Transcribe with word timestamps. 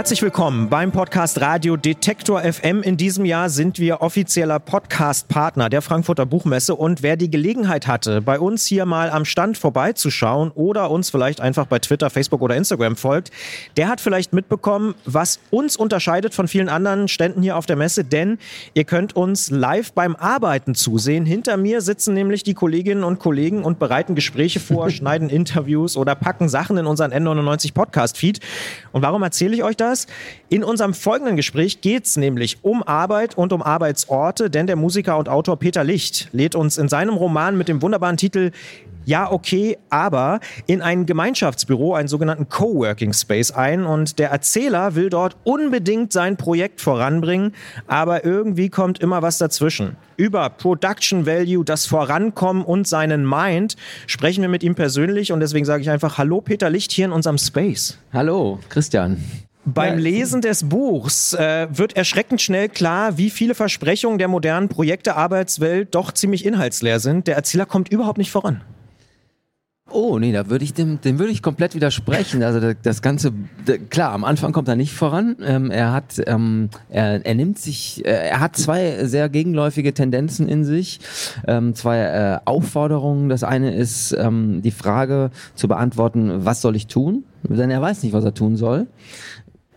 Herzlich 0.00 0.22
willkommen 0.22 0.70
beim 0.70 0.92
Podcast 0.92 1.42
Radio 1.42 1.76
Detektor 1.76 2.40
FM. 2.40 2.82
In 2.82 2.96
diesem 2.96 3.26
Jahr 3.26 3.50
sind 3.50 3.78
wir 3.78 4.00
offizieller 4.00 4.58
Podcast-Partner 4.58 5.68
der 5.68 5.82
Frankfurter 5.82 6.24
Buchmesse 6.24 6.74
und 6.74 7.02
wer 7.02 7.18
die 7.18 7.30
Gelegenheit 7.30 7.86
hatte, 7.86 8.22
bei 8.22 8.40
uns 8.40 8.64
hier 8.64 8.86
mal 8.86 9.10
am 9.10 9.26
Stand 9.26 9.58
vorbeizuschauen 9.58 10.52
oder 10.52 10.90
uns 10.90 11.10
vielleicht 11.10 11.42
einfach 11.42 11.66
bei 11.66 11.80
Twitter, 11.80 12.08
Facebook 12.08 12.40
oder 12.40 12.56
Instagram 12.56 12.96
folgt, 12.96 13.30
der 13.76 13.88
hat 13.88 14.00
vielleicht 14.00 14.32
mitbekommen, 14.32 14.94
was 15.04 15.38
uns 15.50 15.76
unterscheidet 15.76 16.32
von 16.32 16.48
vielen 16.48 16.70
anderen 16.70 17.06
Ständen 17.06 17.42
hier 17.42 17.58
auf 17.58 17.66
der 17.66 17.76
Messe, 17.76 18.02
denn 18.02 18.38
ihr 18.72 18.84
könnt 18.84 19.14
uns 19.16 19.50
live 19.50 19.92
beim 19.92 20.16
Arbeiten 20.16 20.74
zusehen. 20.74 21.26
Hinter 21.26 21.58
mir 21.58 21.82
sitzen 21.82 22.14
nämlich 22.14 22.42
die 22.42 22.54
Kolleginnen 22.54 23.04
und 23.04 23.18
Kollegen 23.18 23.64
und 23.64 23.78
bereiten 23.78 24.14
Gespräche 24.14 24.60
vor, 24.60 24.88
schneiden 24.90 25.28
Interviews 25.28 25.98
oder 25.98 26.14
packen 26.14 26.48
Sachen 26.48 26.78
in 26.78 26.86
unseren 26.86 27.12
N99 27.12 27.74
Podcast-Feed. 27.74 28.40
Und 28.92 29.02
warum 29.02 29.22
erzähle 29.22 29.54
ich 29.54 29.62
euch 29.62 29.76
das? 29.76 29.89
In 30.48 30.64
unserem 30.64 30.94
folgenden 30.94 31.36
Gespräch 31.36 31.80
geht 31.80 32.06
es 32.06 32.16
nämlich 32.16 32.58
um 32.62 32.82
Arbeit 32.82 33.36
und 33.36 33.52
um 33.52 33.62
Arbeitsorte, 33.62 34.50
denn 34.50 34.66
der 34.66 34.76
Musiker 34.76 35.18
und 35.18 35.28
Autor 35.28 35.58
Peter 35.58 35.84
Licht 35.84 36.28
lädt 36.32 36.54
uns 36.54 36.78
in 36.78 36.88
seinem 36.88 37.14
Roman 37.14 37.56
mit 37.56 37.68
dem 37.68 37.82
wunderbaren 37.82 38.16
Titel 38.16 38.52
ja, 39.06 39.32
okay, 39.32 39.78
aber 39.88 40.40
in 40.66 40.82
ein 40.82 41.06
Gemeinschaftsbüro, 41.06 41.94
einen 41.94 42.08
sogenannten 42.08 42.48
Coworking 42.48 43.12
Space 43.12 43.50
ein 43.50 43.84
und 43.84 44.18
der 44.18 44.30
Erzähler 44.30 44.94
will 44.94 45.10
dort 45.10 45.36
unbedingt 45.42 46.12
sein 46.12 46.36
Projekt 46.36 46.80
voranbringen, 46.80 47.54
aber 47.86 48.24
irgendwie 48.24 48.68
kommt 48.68 49.00
immer 49.00 49.22
was 49.22 49.38
dazwischen. 49.38 49.96
Über 50.16 50.50
Production 50.50 51.26
Value, 51.26 51.64
das 51.64 51.86
Vorankommen 51.86 52.62
und 52.62 52.86
seinen 52.86 53.28
Mind 53.28 53.76
sprechen 54.06 54.42
wir 54.42 54.48
mit 54.48 54.62
ihm 54.62 54.74
persönlich 54.74 55.32
und 55.32 55.40
deswegen 55.40 55.64
sage 55.64 55.82
ich 55.82 55.90
einfach 55.90 56.18
Hallo 56.18 56.40
Peter 56.40 56.68
Licht 56.68 56.92
hier 56.92 57.06
in 57.06 57.12
unserem 57.12 57.38
Space. 57.38 57.98
Hallo, 58.12 58.60
Christian. 58.68 59.16
Beim 59.64 59.98
Lesen 59.98 60.40
des 60.40 60.68
Buchs 60.68 61.34
äh, 61.34 61.68
wird 61.70 61.94
erschreckend 61.94 62.40
schnell 62.40 62.68
klar, 62.68 63.18
wie 63.18 63.28
viele 63.28 63.54
Versprechungen 63.54 64.18
der 64.18 64.28
modernen 64.28 64.68
Projekte-Arbeitswelt 64.68 65.94
doch 65.94 66.12
ziemlich 66.12 66.46
inhaltsleer 66.46 66.98
sind. 66.98 67.26
Der 67.26 67.36
Erzähler 67.36 67.66
kommt 67.66 67.90
überhaupt 67.90 68.18
nicht 68.18 68.30
voran. 68.30 68.62
Oh, 69.92 70.18
nee, 70.20 70.30
da 70.30 70.48
würde 70.48 70.64
ich 70.64 70.72
dem, 70.72 71.00
dem 71.00 71.18
würde 71.18 71.32
ich 71.32 71.42
komplett 71.42 71.74
widersprechen. 71.74 72.42
Also 72.44 72.74
das 72.80 73.02
Ganze, 73.02 73.32
klar, 73.90 74.12
am 74.12 74.24
Anfang 74.24 74.52
kommt 74.52 74.68
er 74.68 74.76
nicht 74.76 74.92
voran. 74.92 75.36
Ähm, 75.42 75.70
er 75.70 75.92
hat, 75.92 76.22
ähm, 76.26 76.70
er, 76.90 77.26
er 77.26 77.34
nimmt 77.34 77.58
sich, 77.58 78.04
äh, 78.06 78.28
er 78.28 78.40
hat 78.40 78.56
zwei 78.56 79.04
sehr 79.04 79.28
gegenläufige 79.28 79.92
Tendenzen 79.92 80.48
in 80.48 80.64
sich, 80.64 81.00
ähm, 81.46 81.74
zwei 81.74 81.98
äh, 81.98 82.38
Aufforderungen. 82.44 83.28
Das 83.28 83.42
eine 83.42 83.74
ist 83.74 84.12
ähm, 84.12 84.62
die 84.62 84.70
Frage 84.70 85.30
zu 85.56 85.66
beantworten, 85.66 86.44
was 86.44 86.60
soll 86.60 86.76
ich 86.76 86.86
tun? 86.86 87.24
Denn 87.42 87.70
er 87.70 87.82
weiß 87.82 88.02
nicht, 88.04 88.12
was 88.12 88.24
er 88.24 88.34
tun 88.34 88.56
soll 88.56 88.86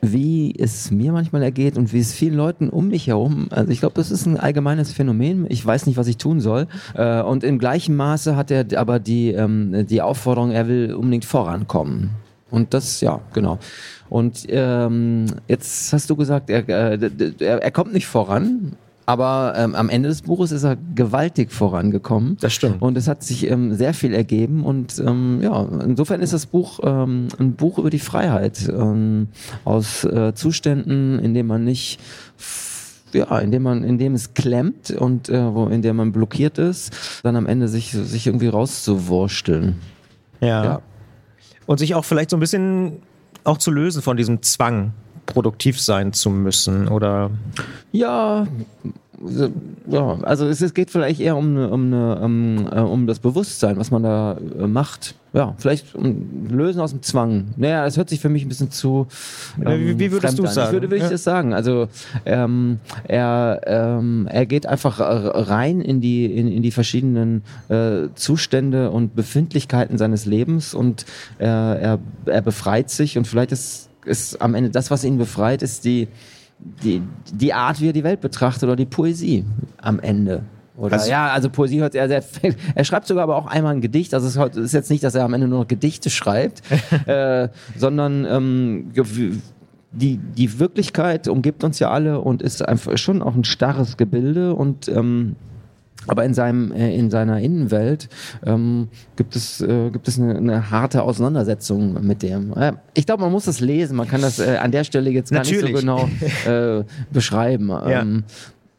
wie 0.03 0.53
es 0.57 0.91
mir 0.91 1.13
manchmal 1.13 1.43
ergeht 1.43 1.77
und 1.77 1.93
wie 1.93 1.99
es 1.99 2.13
vielen 2.13 2.35
Leuten 2.35 2.69
um 2.69 2.89
mich 2.89 3.07
herum, 3.07 3.47
also 3.51 3.71
ich 3.71 3.79
glaube, 3.79 3.95
das 3.95 4.11
ist 4.11 4.25
ein 4.25 4.37
allgemeines 4.37 4.91
Phänomen. 4.91 5.45
Ich 5.49 5.65
weiß 5.65 5.85
nicht, 5.85 5.95
was 5.95 6.07
ich 6.07 6.17
tun 6.17 6.41
soll. 6.41 6.67
Äh, 6.93 7.21
und 7.21 7.43
im 7.43 7.57
gleichen 7.57 7.95
Maße 7.95 8.35
hat 8.35 8.51
er 8.51 8.65
aber 8.75 8.99
die, 8.99 9.31
ähm, 9.31 9.87
die 9.87 10.01
Aufforderung, 10.01 10.51
er 10.51 10.67
will 10.67 10.93
unbedingt 10.93 11.23
vorankommen. 11.23 12.09
Und 12.51 12.73
das, 12.73 12.99
ja, 13.01 13.21
genau. 13.33 13.59
Und 14.09 14.45
ähm, 14.49 15.25
jetzt 15.47 15.93
hast 15.93 16.09
du 16.09 16.15
gesagt, 16.15 16.49
er, 16.49 16.67
äh, 16.67 17.09
er, 17.39 17.63
er 17.63 17.71
kommt 17.71 17.93
nicht 17.93 18.05
voran. 18.05 18.73
Aber 19.05 19.53
ähm, 19.57 19.75
am 19.75 19.89
Ende 19.89 20.09
des 20.09 20.22
Buches 20.22 20.51
ist 20.51 20.63
er 20.63 20.78
gewaltig 20.95 21.51
vorangekommen. 21.51 22.38
Das 22.39 22.53
stimmt. 22.53 22.81
Und 22.81 22.97
es 22.97 23.07
hat 23.07 23.23
sich 23.23 23.50
ähm, 23.50 23.73
sehr 23.73 23.94
viel 23.94 24.13
ergeben. 24.13 24.63
Und 24.63 25.00
ähm, 25.00 25.41
ja, 25.41 25.67
insofern 25.83 26.22
ist 26.22 26.33
das 26.33 26.45
Buch 26.45 26.79
ähm, 26.83 27.28
ein 27.38 27.53
Buch 27.53 27.78
über 27.78 27.89
die 27.89 28.00
Freiheit 28.00 28.69
ähm, 28.69 29.28
aus 29.66 30.05
äh, 30.05 30.33
Zuständen, 30.33 31.19
in 31.19 31.33
denen 31.33 31.47
man 31.47 31.63
nicht 31.63 32.00
ja, 33.13 33.38
indem 33.39 33.63
man, 33.63 33.83
indem 33.83 34.16
es 34.16 34.33
klemmt 34.33 34.89
und 34.89 35.29
äh, 35.29 35.53
wo, 35.53 35.67
in 35.67 35.81
dem 35.81 35.97
man 35.97 36.11
blockiert 36.11 36.57
ist, 36.57 37.22
dann 37.23 37.35
am 37.35 37.45
Ende 37.45 37.67
sich, 37.67 37.91
sich 37.91 38.25
irgendwie 38.25 38.47
rauszuwursteln. 38.47 39.75
Ja. 40.41 40.63
ja. 40.63 40.81
Und 41.67 41.78
sich 41.78 41.94
auch 41.95 42.05
vielleicht 42.05 42.31
so 42.31 42.38
ein 42.38 42.39
bisschen 42.39 42.94
auch 43.44 43.57
zu 43.57 43.72
lösen 43.72 44.01
von 44.01 44.17
diesem 44.17 44.41
Zwang, 44.41 44.94
produktiv 45.25 45.79
sein 45.79 46.13
zu 46.13 46.29
müssen 46.29 46.88
oder? 46.88 47.31
Ja, 47.91 48.47
ja, 49.88 50.17
also 50.23 50.47
es, 50.47 50.61
es 50.61 50.73
geht 50.73 50.91
vielleicht 50.91 51.19
eher 51.19 51.38
um, 51.38 51.50
eine, 51.51 51.69
um, 51.69 51.85
eine, 51.85 52.19
um, 52.19 52.67
äh, 52.72 52.79
um 52.79 53.07
das 53.07 53.19
Bewusstsein, 53.19 53.78
was 53.78 53.91
man 53.91 54.03
da 54.03 54.38
äh, 54.59 54.67
macht. 54.67 55.16
Ja, 55.34 55.56
vielleicht 55.57 55.95
um 55.95 56.47
Lösen 56.50 56.79
aus 56.79 56.91
dem 56.91 57.01
Zwang. 57.01 57.45
Naja, 57.57 57.85
das 57.85 57.97
hört 57.97 58.09
sich 58.09 58.19
für 58.19 58.29
mich 58.29 58.44
ein 58.44 58.50
bisschen 58.50 58.69
zu. 58.69 59.07
Ähm, 59.63 59.88
wie, 59.88 60.00
wie, 60.00 60.11
würdest 60.11 60.38
du 60.38 60.45
sagen? 60.45 60.69
Wie 60.69 60.73
würde, 60.73 60.89
würde 60.91 60.97
ja. 60.97 61.06
ich 61.06 61.11
das 61.11 61.23
sagen. 61.23 61.53
Also 61.53 61.88
ähm, 62.25 62.79
er, 63.05 63.61
ähm, 63.66 64.28
er 64.29 64.45
geht 64.45 64.66
einfach 64.66 65.00
rein 65.00 65.81
in 65.81 66.01
die, 66.01 66.25
in, 66.25 66.51
in 66.51 66.61
die 66.61 66.72
verschiedenen 66.72 67.44
äh, 67.69 68.09
Zustände 68.16 68.91
und 68.91 69.16
Befindlichkeiten 69.16 69.97
seines 69.97 70.25
Lebens 70.25 70.73
und 70.73 71.05
er, 71.40 71.79
er, 71.79 72.00
er 72.25 72.41
befreit 72.41 72.90
sich 72.90 73.17
und 73.17 73.25
vielleicht 73.25 73.51
ist 73.51 73.90
ist 74.06 74.41
am 74.41 74.56
Ende 74.56 74.69
das, 74.69 74.91
was 74.91 75.03
ihn 75.03 75.18
befreit, 75.18 75.62
ist 75.62 75.86
die, 75.86 76.08
die, 76.59 77.02
die 77.34 77.53
Art, 77.53 77.81
wie 77.81 77.90
er 77.90 77.94
die 77.94 78.03
Welt 78.03 78.22
betrachtet 78.22 78.64
oder 78.64 78.75
die 78.75 78.86
Poesie 78.86 79.46
am 79.78 80.00
Ende. 80.00 80.44
Oder 80.75 80.94
also, 80.94 81.09
ja, 81.09 81.31
also 81.31 81.50
Poesie 81.50 81.81
hört 81.81 81.94
er 81.94 82.08
sehr. 82.08 82.24
Er 82.75 82.84
schreibt 82.84 83.08
sogar 83.08 83.24
aber 83.24 83.36
auch 83.36 83.46
einmal 83.46 83.75
ein 83.75 83.81
Gedicht. 83.81 84.14
Also 84.14 84.28
es 84.28 84.58
ist 84.58 84.74
jetzt 84.74 84.90
nicht, 84.90 85.03
dass 85.03 85.14
er 85.14 85.24
am 85.24 85.34
Ende 85.34 85.47
nur 85.47 85.59
noch 85.59 85.68
Gedichte 85.68 86.09
schreibt, 86.09 86.62
äh, 87.06 87.50
sondern 87.78 88.25
ähm, 88.25 88.91
die, 89.91 90.18
die 90.18 90.59
Wirklichkeit 90.59 91.28
umgibt 91.28 91.64
uns 91.64 91.78
ja 91.80 91.91
alle 91.91 92.20
und 92.20 92.41
ist 92.41 92.68
einfach 92.68 92.97
schon 92.97 93.22
auch 93.22 93.35
ein 93.35 93.44
starres 93.44 93.97
Gebilde 93.97 94.56
und 94.56 94.88
ähm, 94.88 95.35
aber 96.08 96.25
in 96.25 96.34
seinem 96.34 96.72
äh, 96.72 96.96
in 96.96 97.09
seiner 97.09 97.40
Innenwelt 97.40 98.09
ähm, 98.46 98.90
gibt 99.16 99.36
es 99.36 99.62
äh, 99.62 99.90
gibt 99.90 100.08
es 100.08 100.19
eine, 100.19 100.38
eine, 100.38 100.72
harte 100.72 101.03
Auseinandersetzung 101.03 102.06
mit 102.06 102.22
dem. 102.24 102.53
Äh, 102.53 102.74
ich 102.94 103.06
glaube, 103.06 103.24
man 103.24 103.31
muss 103.31 103.46
das 103.46 103.59
lesen. 103.59 103.97
Man 103.97 104.08
kann 104.08 104.22
das 104.22 104.40
äh, 104.40 104.58
an 104.58 104.72
der 104.72 104.84
Stelle 104.84 105.09
jetzt 105.09 105.31
gar 105.31 105.40
Natürlich. 105.40 105.74
nicht 105.74 105.75
so 105.75 105.80
genau 105.80 106.09
äh, 106.80 106.84
beschreiben. 107.12 107.69
Ja. 107.69 108.06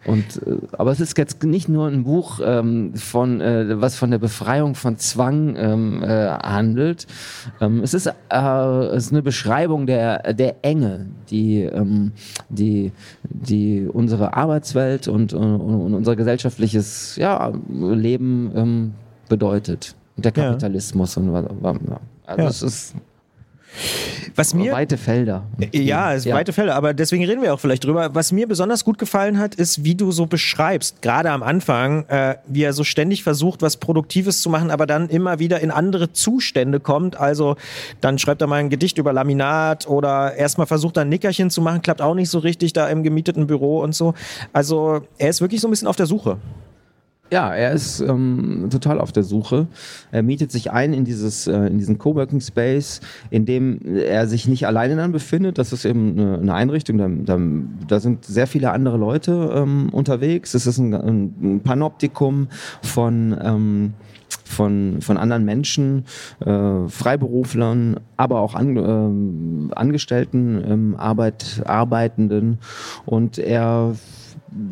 Und, 0.07 0.43
äh, 0.47 0.57
aber 0.73 0.93
es 0.93 1.01
ist 1.01 1.17
jetzt 1.17 1.43
nicht 1.45 1.69
nur 1.69 1.89
ein 1.89 2.05
Buch, 2.05 2.41
ähm, 2.45 2.95
von, 2.95 3.41
äh, 3.41 3.81
was 3.81 3.97
von 3.97 4.11
der 4.11 4.19
Befreiung 4.19 4.75
von 4.75 4.99
Zwang 4.99 5.57
ähm, 5.57 6.03
äh, 6.03 6.29
handelt. 6.29 7.07
Ähm, 7.61 7.81
es, 7.83 7.95
ist, 7.95 8.07
äh, 8.07 8.13
es 8.31 9.07
ist 9.07 9.13
eine 9.13 9.23
Beschreibung 9.23 9.87
der, 9.87 10.35
der 10.35 10.57
Enge, 10.63 11.07
die, 11.31 11.63
ähm, 11.63 12.13
die, 12.49 12.93
die 13.25 13.89
unsere 13.93 14.35
Arbeitswelt 14.35 15.09
und, 15.09 15.33
und, 15.33 15.61
und 15.61 15.95
unser 15.95 16.17
gesellschaftliches 16.17 17.17
ja, 17.17 17.53
Leben 17.69 18.53
ähm, 18.55 18.95
bedeutet. 19.29 19.95
Und 20.17 20.25
der 20.25 20.33
Kapitalismus. 20.33 21.17
Ja. 21.17 21.23
Und, 21.23 21.33
ja. 21.89 22.01
Also 22.27 22.43
ja. 22.43 22.49
es 22.49 22.63
ist 22.63 22.95
was 24.35 24.55
mir, 24.55 24.73
weite 24.73 24.97
Felder. 24.97 25.45
Ja, 25.73 26.15
es 26.15 26.25
ja. 26.25 26.35
weite 26.35 26.53
Felder, 26.53 26.75
aber 26.75 26.95
deswegen 26.95 27.25
reden 27.25 27.43
wir 27.43 27.55
auch 27.55 27.61
vielleicht 27.61 27.85
drüber. 27.85 28.15
Was 28.15 28.33
mir 28.33 28.49
besonders 28.49 28.85
gut 28.85 28.99
gefallen 28.99 29.39
hat, 29.39 29.55
ist, 29.55 29.85
wie 29.85 29.95
du 29.95 30.13
so 30.13 30.27
beschreibst, 30.27 31.03
gerade 31.03 31.31
am 31.31 31.43
Anfang, 31.43 32.07
äh, 32.09 32.37
wie 32.47 32.63
er 32.63 32.73
so 32.73 32.85
ständig 32.85 33.23
versucht, 33.23 33.63
was 33.63 33.77
Produktives 33.77 34.43
zu 34.43 34.51
machen, 34.51 34.71
aber 34.71 34.87
dann 34.87 35.09
immer 35.09 35.39
wieder 35.39 35.61
in 35.61 35.71
andere 35.71 36.13
Zustände 36.13 36.81
kommt. 36.81 37.19
Also 37.19 37.57
dann 38.01 38.19
schreibt 38.19 38.41
er 38.41 38.47
mal 38.47 38.57
ein 38.57 38.71
Gedicht 38.71 38.99
über 38.99 39.13
Laminat 39.13 39.89
oder 39.89 40.35
erstmal 40.35 40.67
versucht 40.67 40.97
er 40.97 41.03
ein 41.03 41.09
Nickerchen 41.09 41.51
zu 41.51 41.61
machen, 41.61 41.83
klappt 41.83 42.03
auch 42.03 42.15
nicht 42.15 42.31
so 42.31 42.39
richtig 42.39 42.73
da 42.73 42.89
im 42.89 43.03
gemieteten 43.03 43.47
Büro 43.47 43.81
und 43.81 43.95
so. 43.95 44.15
Also 44.53 45.03
er 45.19 45.29
ist 45.31 45.41
wirklich 45.41 45.61
so 45.61 45.69
ein 45.69 45.71
bisschen 45.71 45.89
auf 45.89 45.97
der 45.97 46.07
Suche. 46.07 46.39
Ja, 47.35 47.53
er 47.53 47.73
ist 47.73 47.99
ähm, 47.99 48.69
total 48.71 49.01
auf 49.01 49.11
der 49.11 49.25
Suche. 49.25 49.67
Er 50.13 50.23
mietet 50.23 50.53
sich 50.53 50.71
ein 50.71 50.93
in 50.93 51.05
dieses 51.05 51.49
äh, 51.49 51.67
in 51.67 51.79
diesen 51.79 51.99
Coworking 51.99 52.41
Space, 52.41 53.01
in 53.29 53.45
dem 53.45 53.81
er 53.85 54.29
sich 54.29 54.47
nicht 54.47 54.69
alleine 54.69 54.95
dann 54.95 55.11
befindet. 55.11 55.59
Das 55.59 55.73
ist 55.73 55.85
eben 55.85 56.13
eine, 56.17 56.39
eine 56.39 56.55
Einrichtung. 56.55 56.97
Da, 56.97 57.09
da, 57.09 57.41
da, 57.89 57.99
sind 57.99 58.25
sehr 58.25 58.47
viele 58.47 58.71
andere 58.71 58.99
Leute 58.99 59.51
ähm, 59.53 59.89
unterwegs. 59.91 60.55
Es 60.55 60.69
ist 60.69 60.79
ein, 60.79 60.95
ein 60.95 61.61
Panoptikum 61.65 62.47
von 62.83 63.37
ähm, 63.43 63.95
von, 64.45 64.99
von 65.01 65.17
anderen 65.17 65.45
Menschen, 65.45 66.05
äh, 66.39 66.87
Freiberuflern, 66.89 67.99
aber 68.17 68.43
auch 68.43 68.55
an, 68.55 68.77
äh, 69.73 69.75
Angestellten, 69.75 70.63
ähm, 70.65 70.97
Arbeit, 70.97 71.63
Arbeitenden. 71.65 72.59
Und 73.07 73.39
er 73.39 73.97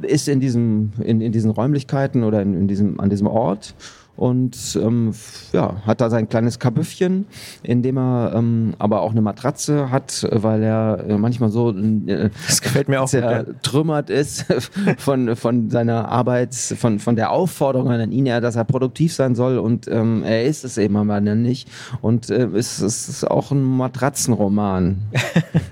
ist 0.02 0.28
in, 0.28 0.40
diesem, 0.40 0.92
in, 1.02 1.20
in 1.20 1.32
diesen 1.32 1.50
Räumlichkeiten 1.50 2.24
oder 2.24 2.42
in, 2.42 2.54
in 2.54 2.68
diesem, 2.68 3.00
an 3.00 3.10
diesem 3.10 3.26
Ort 3.26 3.74
und 4.16 4.78
ähm, 4.80 5.12
ja, 5.52 5.76
hat 5.86 6.00
da 6.00 6.10
sein 6.10 6.28
kleines 6.28 6.58
Kabüffchen, 6.58 7.26
in 7.62 7.82
dem 7.82 7.96
er 7.96 8.32
ähm, 8.34 8.74
aber 8.78 9.00
auch 9.00 9.12
eine 9.12 9.22
Matratze 9.22 9.90
hat, 9.90 10.26
weil 10.30 10.62
er 10.62 11.04
äh, 11.08 11.16
manchmal 11.16 11.50
so 11.50 11.70
äh, 11.70 12.30
das 12.46 12.60
gefällt 12.60 12.88
mir 12.88 13.00
auch 13.00 13.08
zertrümmert 13.08 14.10
ist 14.10 14.46
von, 14.98 15.34
von 15.34 15.70
seiner 15.70 16.08
Arbeit, 16.08 16.54
von, 16.54 16.98
von 16.98 17.16
der 17.16 17.30
Aufforderung 17.30 17.90
an 17.90 18.12
ihn, 18.12 18.26
dass 18.26 18.56
er 18.56 18.64
produktiv 18.64 19.14
sein 19.14 19.34
soll 19.34 19.58
und 19.58 19.88
ähm, 19.88 20.22
er 20.24 20.44
ist 20.44 20.64
es 20.64 20.78
eben 20.78 20.96
aber 20.96 21.20
nicht. 21.20 21.68
Und 22.00 22.30
äh, 22.30 22.44
es, 22.54 22.80
es 22.80 23.08
ist 23.08 23.24
auch 23.24 23.50
ein 23.50 23.62
Matratzenroman. 23.62 25.02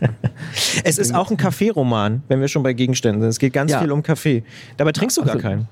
es 0.85 0.99
ist 0.99 1.15
auch 1.15 1.31
ein 1.31 1.37
Kaffeeroman, 1.37 2.23
wenn 2.29 2.41
wir 2.41 2.49
schon 2.49 2.63
bei 2.63 2.73
Gegenständen 2.73 3.21
sind. 3.21 3.31
Es 3.31 3.39
geht 3.39 3.53
ganz 3.53 3.73
ja. 3.73 3.81
viel 3.81 3.93
um 3.93 4.03
Kaffee. 4.03 4.45
Dabei 4.77 4.93
trinkst 4.93 5.17
du 5.17 5.23
gar 5.23 5.35
also, 5.35 5.43
keinen. 5.43 5.69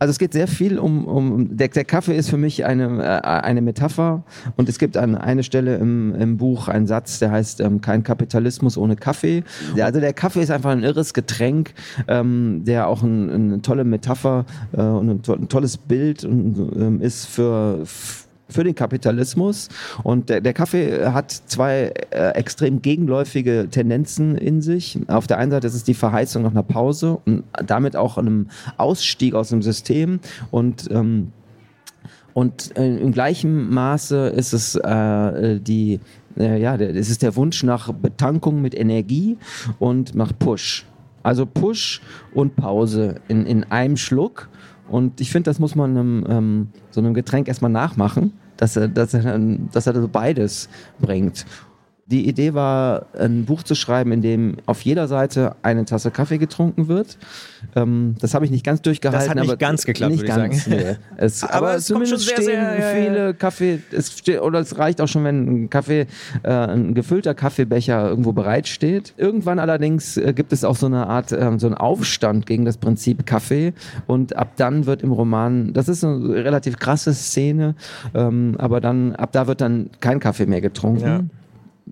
Also 0.00 0.12
es 0.12 0.18
geht 0.18 0.32
sehr 0.32 0.48
viel 0.48 0.78
um, 0.78 1.04
um 1.04 1.56
der, 1.58 1.68
der 1.68 1.84
Kaffee 1.84 2.16
ist 2.16 2.30
für 2.30 2.38
mich 2.38 2.64
eine, 2.64 3.04
äh, 3.04 3.20
eine 3.20 3.60
Metapher 3.60 4.24
und 4.56 4.66
es 4.70 4.78
gibt 4.78 4.96
an 4.96 5.14
eine 5.14 5.42
Stelle 5.42 5.76
im, 5.76 6.14
im 6.14 6.38
Buch 6.38 6.68
einen 6.68 6.86
Satz, 6.86 7.18
der 7.18 7.30
heißt 7.30 7.60
ähm, 7.60 7.82
kein 7.82 8.02
Kapitalismus 8.02 8.78
ohne 8.78 8.96
Kaffee. 8.96 9.44
Also 9.78 10.00
der 10.00 10.14
Kaffee 10.14 10.40
ist 10.40 10.50
einfach 10.50 10.70
ein 10.70 10.82
irres 10.82 11.12
Getränk, 11.12 11.74
ähm, 12.08 12.62
der 12.64 12.88
auch 12.88 13.02
ein, 13.02 13.30
eine 13.30 13.62
tolle 13.62 13.84
Metapher 13.84 14.46
äh, 14.72 14.80
und 14.80 15.10
ein, 15.10 15.22
to 15.22 15.34
ein, 15.34 15.48
tolles 15.48 15.76
Bild 15.76 16.24
und, 16.24 16.72
ähm, 16.76 17.00
ist 17.02 17.26
für 17.26 17.84
für 17.84 18.29
den 18.64 18.74
Kapitalismus. 18.74 19.68
Und 20.02 20.28
der, 20.28 20.40
der 20.40 20.52
Kaffee 20.52 21.06
hat 21.06 21.30
zwei 21.30 21.92
äh, 22.10 22.30
extrem 22.30 22.82
gegenläufige 22.82 23.68
Tendenzen 23.70 24.36
in 24.36 24.62
sich. 24.62 24.98
Auf 25.08 25.26
der 25.26 25.38
einen 25.38 25.50
Seite 25.50 25.66
ist 25.66 25.74
es 25.74 25.84
die 25.84 25.94
Verheißung 25.94 26.42
nach 26.42 26.50
einer 26.50 26.62
Pause 26.62 27.18
und 27.24 27.44
damit 27.64 27.96
auch 27.96 28.18
einem 28.18 28.48
Ausstieg 28.76 29.34
aus 29.34 29.50
dem 29.50 29.62
System 29.62 30.20
und 30.50 30.88
ähm, 30.90 31.32
und 32.32 32.76
äh, 32.76 32.96
im 32.96 33.12
gleichen 33.12 33.70
Maße 33.70 34.28
ist 34.28 34.52
es 34.52 34.76
äh, 34.76 35.58
die, 35.60 36.00
äh, 36.38 36.60
ja, 36.60 36.76
es 36.76 37.10
ist 37.10 37.22
der 37.22 37.34
Wunsch 37.36 37.62
nach 37.64 37.92
Betankung 37.92 38.62
mit 38.62 38.74
Energie 38.74 39.36
und 39.78 40.14
nach 40.14 40.32
Push. 40.38 40.86
Also 41.22 41.44
Push 41.44 42.00
und 42.32 42.56
Pause 42.56 43.16
in, 43.28 43.46
in 43.46 43.64
einem 43.64 43.96
Schluck. 43.96 44.48
Und 44.90 45.20
ich 45.20 45.30
finde, 45.30 45.48
das 45.48 45.58
muss 45.58 45.74
man 45.74 45.90
einem, 45.90 46.24
ähm, 46.28 46.68
so 46.90 47.00
einem 47.00 47.14
Getränk 47.14 47.48
erstmal 47.48 47.70
nachmachen, 47.70 48.32
dass 48.56 48.76
er, 48.76 48.88
dass 48.88 49.14
er, 49.14 49.38
dass 49.72 49.86
er 49.86 49.94
so 49.94 50.08
beides 50.08 50.68
bringt. 51.00 51.46
Die 52.10 52.28
Idee 52.28 52.54
war, 52.54 53.06
ein 53.16 53.44
Buch 53.44 53.62
zu 53.62 53.76
schreiben, 53.76 54.10
in 54.10 54.20
dem 54.20 54.56
auf 54.66 54.82
jeder 54.82 55.06
Seite 55.06 55.54
eine 55.62 55.84
Tasse 55.84 56.10
Kaffee 56.10 56.38
getrunken 56.38 56.88
wird. 56.88 57.16
Ähm, 57.76 58.16
das 58.20 58.34
habe 58.34 58.44
ich 58.44 58.50
nicht 58.50 58.64
ganz 58.64 58.82
durchgehalten. 58.82 59.28
Das 59.28 59.36
hat 59.36 59.46
nicht 59.46 59.58
ganz 59.60 59.84
geklappt, 59.84 60.12
nicht 60.12 60.26
würde 60.26 60.48
ich 60.50 60.62
sagen. 60.64 60.76
Nee. 60.76 60.96
Es, 61.16 61.44
aber, 61.44 61.54
aber 61.54 61.74
es 61.76 61.84
zumindest 61.84 62.26
sehr, 62.26 62.36
stehen 62.36 62.46
sehr, 62.46 62.94
viele 62.94 63.26
ja. 63.26 63.32
Kaffee, 63.32 63.80
es 63.92 64.18
steht, 64.18 64.40
oder 64.40 64.58
es 64.58 64.78
reicht 64.78 65.00
auch 65.00 65.06
schon, 65.06 65.22
wenn 65.22 65.64
ein 65.64 65.70
Kaffee, 65.70 66.06
äh, 66.42 66.50
ein 66.50 66.94
gefüllter 66.94 67.34
Kaffeebecher 67.34 68.08
irgendwo 68.08 68.32
bereitsteht. 68.32 69.14
Irgendwann 69.16 69.58
allerdings 69.58 70.16
äh, 70.16 70.32
gibt 70.32 70.52
es 70.52 70.64
auch 70.64 70.76
so 70.76 70.86
eine 70.86 71.06
Art, 71.06 71.30
äh, 71.30 71.58
so 71.58 71.66
einen 71.66 71.76
Aufstand 71.76 72.46
gegen 72.46 72.64
das 72.64 72.78
Prinzip 72.78 73.26
Kaffee 73.26 73.74
und 74.06 74.34
ab 74.34 74.52
dann 74.56 74.86
wird 74.86 75.02
im 75.02 75.12
Roman, 75.12 75.72
das 75.74 75.88
ist 75.88 76.02
eine 76.02 76.34
relativ 76.34 76.78
krasse 76.78 77.12
Szene, 77.12 77.74
ähm, 78.14 78.54
aber 78.58 78.80
dann, 78.80 79.14
ab 79.14 79.32
da 79.32 79.46
wird 79.46 79.60
dann 79.60 79.90
kein 80.00 80.18
Kaffee 80.18 80.46
mehr 80.46 80.60
getrunken. 80.60 81.04
Ja 81.04 81.20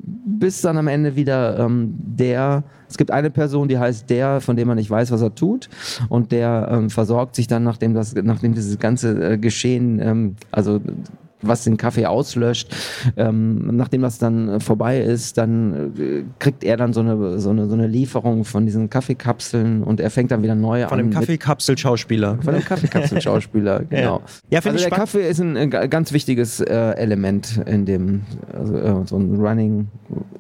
bis 0.05 0.61
dann 0.61 0.79
am 0.79 0.89
Ende 0.89 1.17
wieder 1.17 1.59
ähm, 1.59 1.95
der, 1.99 2.65
es 2.89 2.97
gibt 2.97 3.11
eine 3.11 3.31
Person, 3.31 3.69
die 3.69 3.79
heißt 3.79 4.09
der, 4.11 4.41
von 4.41 4.56
dem 4.56 4.69
man 4.69 4.77
nicht 4.77 4.91
weiß, 4.91 5.11
was 5.11 5.23
er 5.23 5.35
tut. 5.35 5.69
Und 6.09 6.33
der 6.33 6.69
ähm, 6.71 6.91
versorgt 6.91 7.35
sich 7.35 7.47
dann, 7.47 7.65
nachdem 7.65 7.95
das, 7.95 8.15
nachdem 8.15 8.55
dieses 8.55 8.79
ganze 8.79 9.33
äh, 9.33 9.39
Geschehen, 9.39 10.00
ähm, 10.00 10.37
also 10.50 10.81
was 11.43 11.64
den 11.64 11.76
Kaffee 11.76 12.06
auslöscht. 12.06 12.75
Ähm, 13.17 13.76
nachdem 13.76 14.02
das 14.02 14.19
dann 14.19 14.61
vorbei 14.61 15.00
ist, 15.00 15.38
dann 15.38 15.94
äh, 15.99 16.25
kriegt 16.38 16.64
er 16.64 16.76
dann 16.76 16.93
so 16.93 17.00
eine, 17.00 17.38
so, 17.38 17.50
eine, 17.50 17.69
so 17.69 17.75
eine 17.75 17.87
Lieferung 17.87 18.44
von 18.44 18.67
diesen 18.67 18.90
Kaffeekapseln 18.90 19.82
und 19.82 20.00
er 20.00 20.11
fängt 20.11 20.31
dann 20.31 20.43
wieder 20.43 20.55
neu 20.55 20.85
an. 20.85 20.88
Von 20.88 20.99
dem 20.99 21.11
Kaffeekapselschauspieler. 21.11 22.38
Von 22.43 22.55
dem 22.55 22.64
Kaffeekapselschauspieler, 22.64 23.85
genau. 23.90 24.23
Ja, 24.50 24.61
also 24.64 24.79
der 24.79 24.90
Kaffee 24.90 25.29
ist 25.29 25.40
ein, 25.40 25.56
ein 25.56 25.70
ganz 25.70 26.12
wichtiges 26.12 26.61
äh, 26.61 26.75
Element 26.75 27.61
in 27.67 27.87
dem, 27.87 28.23
also, 28.52 28.76
äh, 28.76 28.94
so 29.06 29.17
ein 29.17 29.37
Running, 29.37 29.88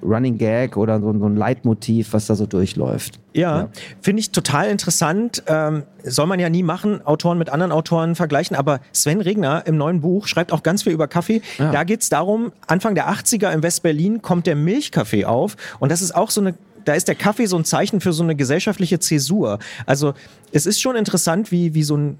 Running 0.02 0.38
Gag 0.38 0.76
oder 0.76 1.00
so, 1.00 1.16
so, 1.18 1.26
ein 1.26 1.36
Leitmotiv, 1.36 2.12
was 2.12 2.26
da 2.26 2.34
so 2.34 2.46
durchläuft. 2.46 3.20
Ja, 3.34 3.58
ja. 3.58 3.68
finde 4.00 4.20
ich 4.20 4.32
total 4.32 4.68
interessant. 4.68 5.42
Ähm, 5.46 5.84
soll 6.02 6.26
man 6.26 6.40
ja 6.40 6.48
nie 6.48 6.62
machen, 6.62 7.04
Autoren 7.04 7.38
mit 7.38 7.50
anderen 7.50 7.72
Autoren 7.72 8.14
vergleichen, 8.14 8.56
aber 8.56 8.80
Sven 8.92 9.20
Regner 9.20 9.64
im 9.66 9.76
neuen 9.76 10.00
Buch 10.00 10.26
schreibt 10.26 10.52
auch 10.52 10.62
ganz 10.62 10.82
viel 10.82 10.87
über 10.90 11.08
Kaffee. 11.08 11.42
Ja. 11.58 11.72
Da 11.72 11.84
geht 11.84 12.02
es 12.02 12.08
darum, 12.08 12.52
Anfang 12.66 12.94
der 12.94 13.08
80er 13.10 13.52
in 13.52 13.62
West-Berlin 13.62 14.22
kommt 14.22 14.46
der 14.46 14.56
Milchkaffee 14.56 15.24
auf 15.24 15.56
und 15.78 15.90
das 15.90 16.02
ist 16.02 16.14
auch 16.14 16.30
so 16.30 16.40
eine 16.40 16.54
da 16.84 16.94
ist 16.94 17.06
der 17.06 17.16
Kaffee 17.16 17.44
so 17.44 17.58
ein 17.58 17.66
Zeichen 17.66 18.00
für 18.00 18.14
so 18.14 18.22
eine 18.22 18.34
gesellschaftliche 18.34 18.98
Zäsur. 18.98 19.58
Also 19.84 20.14
es 20.52 20.64
ist 20.64 20.80
schon 20.80 20.96
interessant, 20.96 21.52
wie, 21.52 21.74
wie 21.74 21.82
so 21.82 21.98
ein 21.98 22.18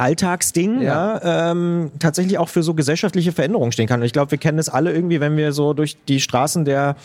Alltagsding 0.00 0.82
ja. 0.82 1.20
ja 1.22 1.50
ähm, 1.50 1.90
tatsächlich 1.98 2.38
auch 2.38 2.48
für 2.48 2.62
so 2.62 2.74
gesellschaftliche 2.74 3.32
Veränderungen 3.32 3.72
stehen 3.72 3.86
kann. 3.86 4.00
Und 4.00 4.06
ich 4.06 4.12
glaube, 4.12 4.30
wir 4.30 4.38
kennen 4.38 4.58
es 4.58 4.68
alle 4.68 4.92
irgendwie, 4.92 5.20
wenn 5.20 5.36
wir 5.36 5.52
so 5.52 5.72
durch 5.72 5.96
die 6.06 6.20
Straßen 6.20 6.64
der 6.64 6.96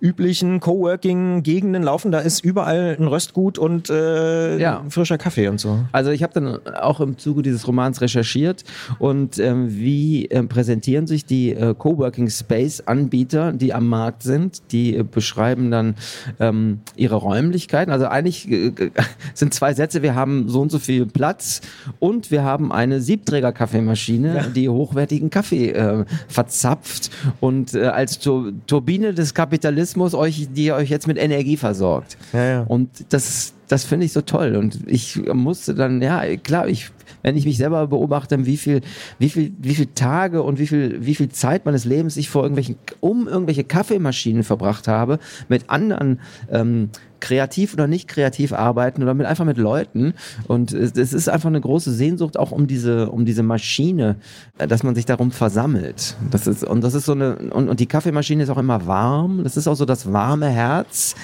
üblichen 0.00 0.60
Coworking-Gegenden 0.60 1.82
laufen, 1.82 2.12
da 2.12 2.20
ist 2.20 2.44
überall 2.44 2.96
ein 2.98 3.06
Röstgut 3.06 3.58
und 3.58 3.90
äh, 3.90 4.58
ja. 4.58 4.84
frischer 4.88 5.18
Kaffee 5.18 5.48
und 5.48 5.60
so. 5.60 5.80
Also 5.92 6.10
ich 6.10 6.22
habe 6.22 6.32
dann 6.32 6.66
auch 6.76 7.00
im 7.00 7.18
Zuge 7.18 7.42
dieses 7.42 7.66
Romans 7.66 8.00
recherchiert 8.00 8.64
und 8.98 9.38
ähm, 9.38 9.68
wie 9.70 10.26
äh, 10.30 10.42
präsentieren 10.44 11.06
sich 11.06 11.24
die 11.24 11.52
äh, 11.52 11.74
Coworking-Space-Anbieter, 11.76 13.52
die 13.52 13.74
am 13.74 13.88
Markt 13.88 14.22
sind, 14.22 14.72
die 14.72 14.96
äh, 14.96 15.02
beschreiben 15.02 15.70
dann 15.70 15.96
ähm, 16.38 16.80
ihre 16.96 17.16
Räumlichkeiten. 17.16 17.92
Also 17.92 18.06
eigentlich 18.06 18.48
äh, 18.50 18.72
sind 19.34 19.52
zwei 19.52 19.74
Sätze, 19.74 20.02
wir 20.02 20.14
haben 20.14 20.48
so 20.48 20.60
und 20.60 20.70
so 20.70 20.78
viel 20.78 21.06
Platz 21.06 21.60
und 21.98 22.27
wir 22.30 22.42
haben 22.42 22.72
eine 22.72 23.00
Siebträger-Kaffeemaschine, 23.00 24.36
ja. 24.36 24.42
die 24.46 24.68
hochwertigen 24.68 25.30
Kaffee 25.30 25.70
äh, 25.70 26.04
verzapft 26.28 27.10
und 27.40 27.74
äh, 27.74 27.86
als 27.86 28.18
Tur 28.18 28.52
Turbine 28.66 29.14
des 29.14 29.34
Kapitalismus 29.34 30.14
euch, 30.14 30.48
die 30.52 30.72
euch 30.72 30.90
jetzt 30.90 31.06
mit 31.06 31.18
Energie 31.18 31.56
versorgt. 31.56 32.16
Ja, 32.32 32.44
ja. 32.44 32.62
Und 32.62 32.90
das, 33.10 33.54
das 33.68 33.84
finde 33.84 34.06
ich 34.06 34.12
so 34.12 34.20
toll. 34.20 34.56
Und 34.56 34.80
ich 34.86 35.20
musste 35.32 35.74
dann, 35.74 36.02
ja, 36.02 36.36
klar, 36.36 36.68
ich 36.68 36.90
wenn 37.22 37.36
ich 37.36 37.44
mich 37.44 37.56
selber 37.56 37.86
beobachte, 37.86 38.46
wie 38.46 38.56
viel, 38.56 38.80
wie 39.18 39.28
viel, 39.28 39.52
wie 39.58 39.74
viel 39.74 39.88
Tage 39.94 40.42
und 40.42 40.58
wie 40.58 40.66
viel, 40.66 41.04
wie 41.04 41.14
viel 41.14 41.28
Zeit 41.28 41.64
meines 41.64 41.84
Lebens 41.84 42.16
ich 42.16 42.30
vor 42.30 42.42
irgendwelchen, 42.42 42.76
um 43.00 43.28
irgendwelche 43.28 43.64
Kaffeemaschinen 43.64 44.42
verbracht 44.42 44.88
habe, 44.88 45.18
mit 45.48 45.70
anderen 45.70 46.20
ähm, 46.50 46.90
kreativ 47.20 47.74
oder 47.74 47.86
nicht 47.86 48.08
kreativ 48.08 48.52
arbeiten 48.52 49.02
oder 49.02 49.14
mit 49.14 49.26
einfach 49.26 49.44
mit 49.44 49.58
Leuten. 49.58 50.14
Und 50.46 50.72
es 50.72 51.12
ist 51.12 51.28
einfach 51.28 51.48
eine 51.48 51.60
große 51.60 51.92
Sehnsucht 51.92 52.38
auch 52.38 52.52
um 52.52 52.66
diese, 52.66 53.10
um 53.10 53.24
diese 53.24 53.42
Maschine, 53.42 54.16
äh, 54.58 54.66
dass 54.66 54.82
man 54.82 54.94
sich 54.94 55.06
darum 55.06 55.30
versammelt. 55.30 56.16
Das 56.30 56.46
ist, 56.46 56.64
und 56.64 56.82
das 56.82 56.94
ist 56.94 57.06
so 57.06 57.12
eine, 57.12 57.36
und, 57.36 57.68
und 57.68 57.80
die 57.80 57.86
Kaffeemaschine 57.86 58.42
ist 58.42 58.50
auch 58.50 58.58
immer 58.58 58.86
warm. 58.86 59.42
Das 59.44 59.56
ist 59.56 59.68
auch 59.68 59.74
so 59.74 59.84
das 59.84 60.12
warme 60.12 60.48
Herz 60.48 61.14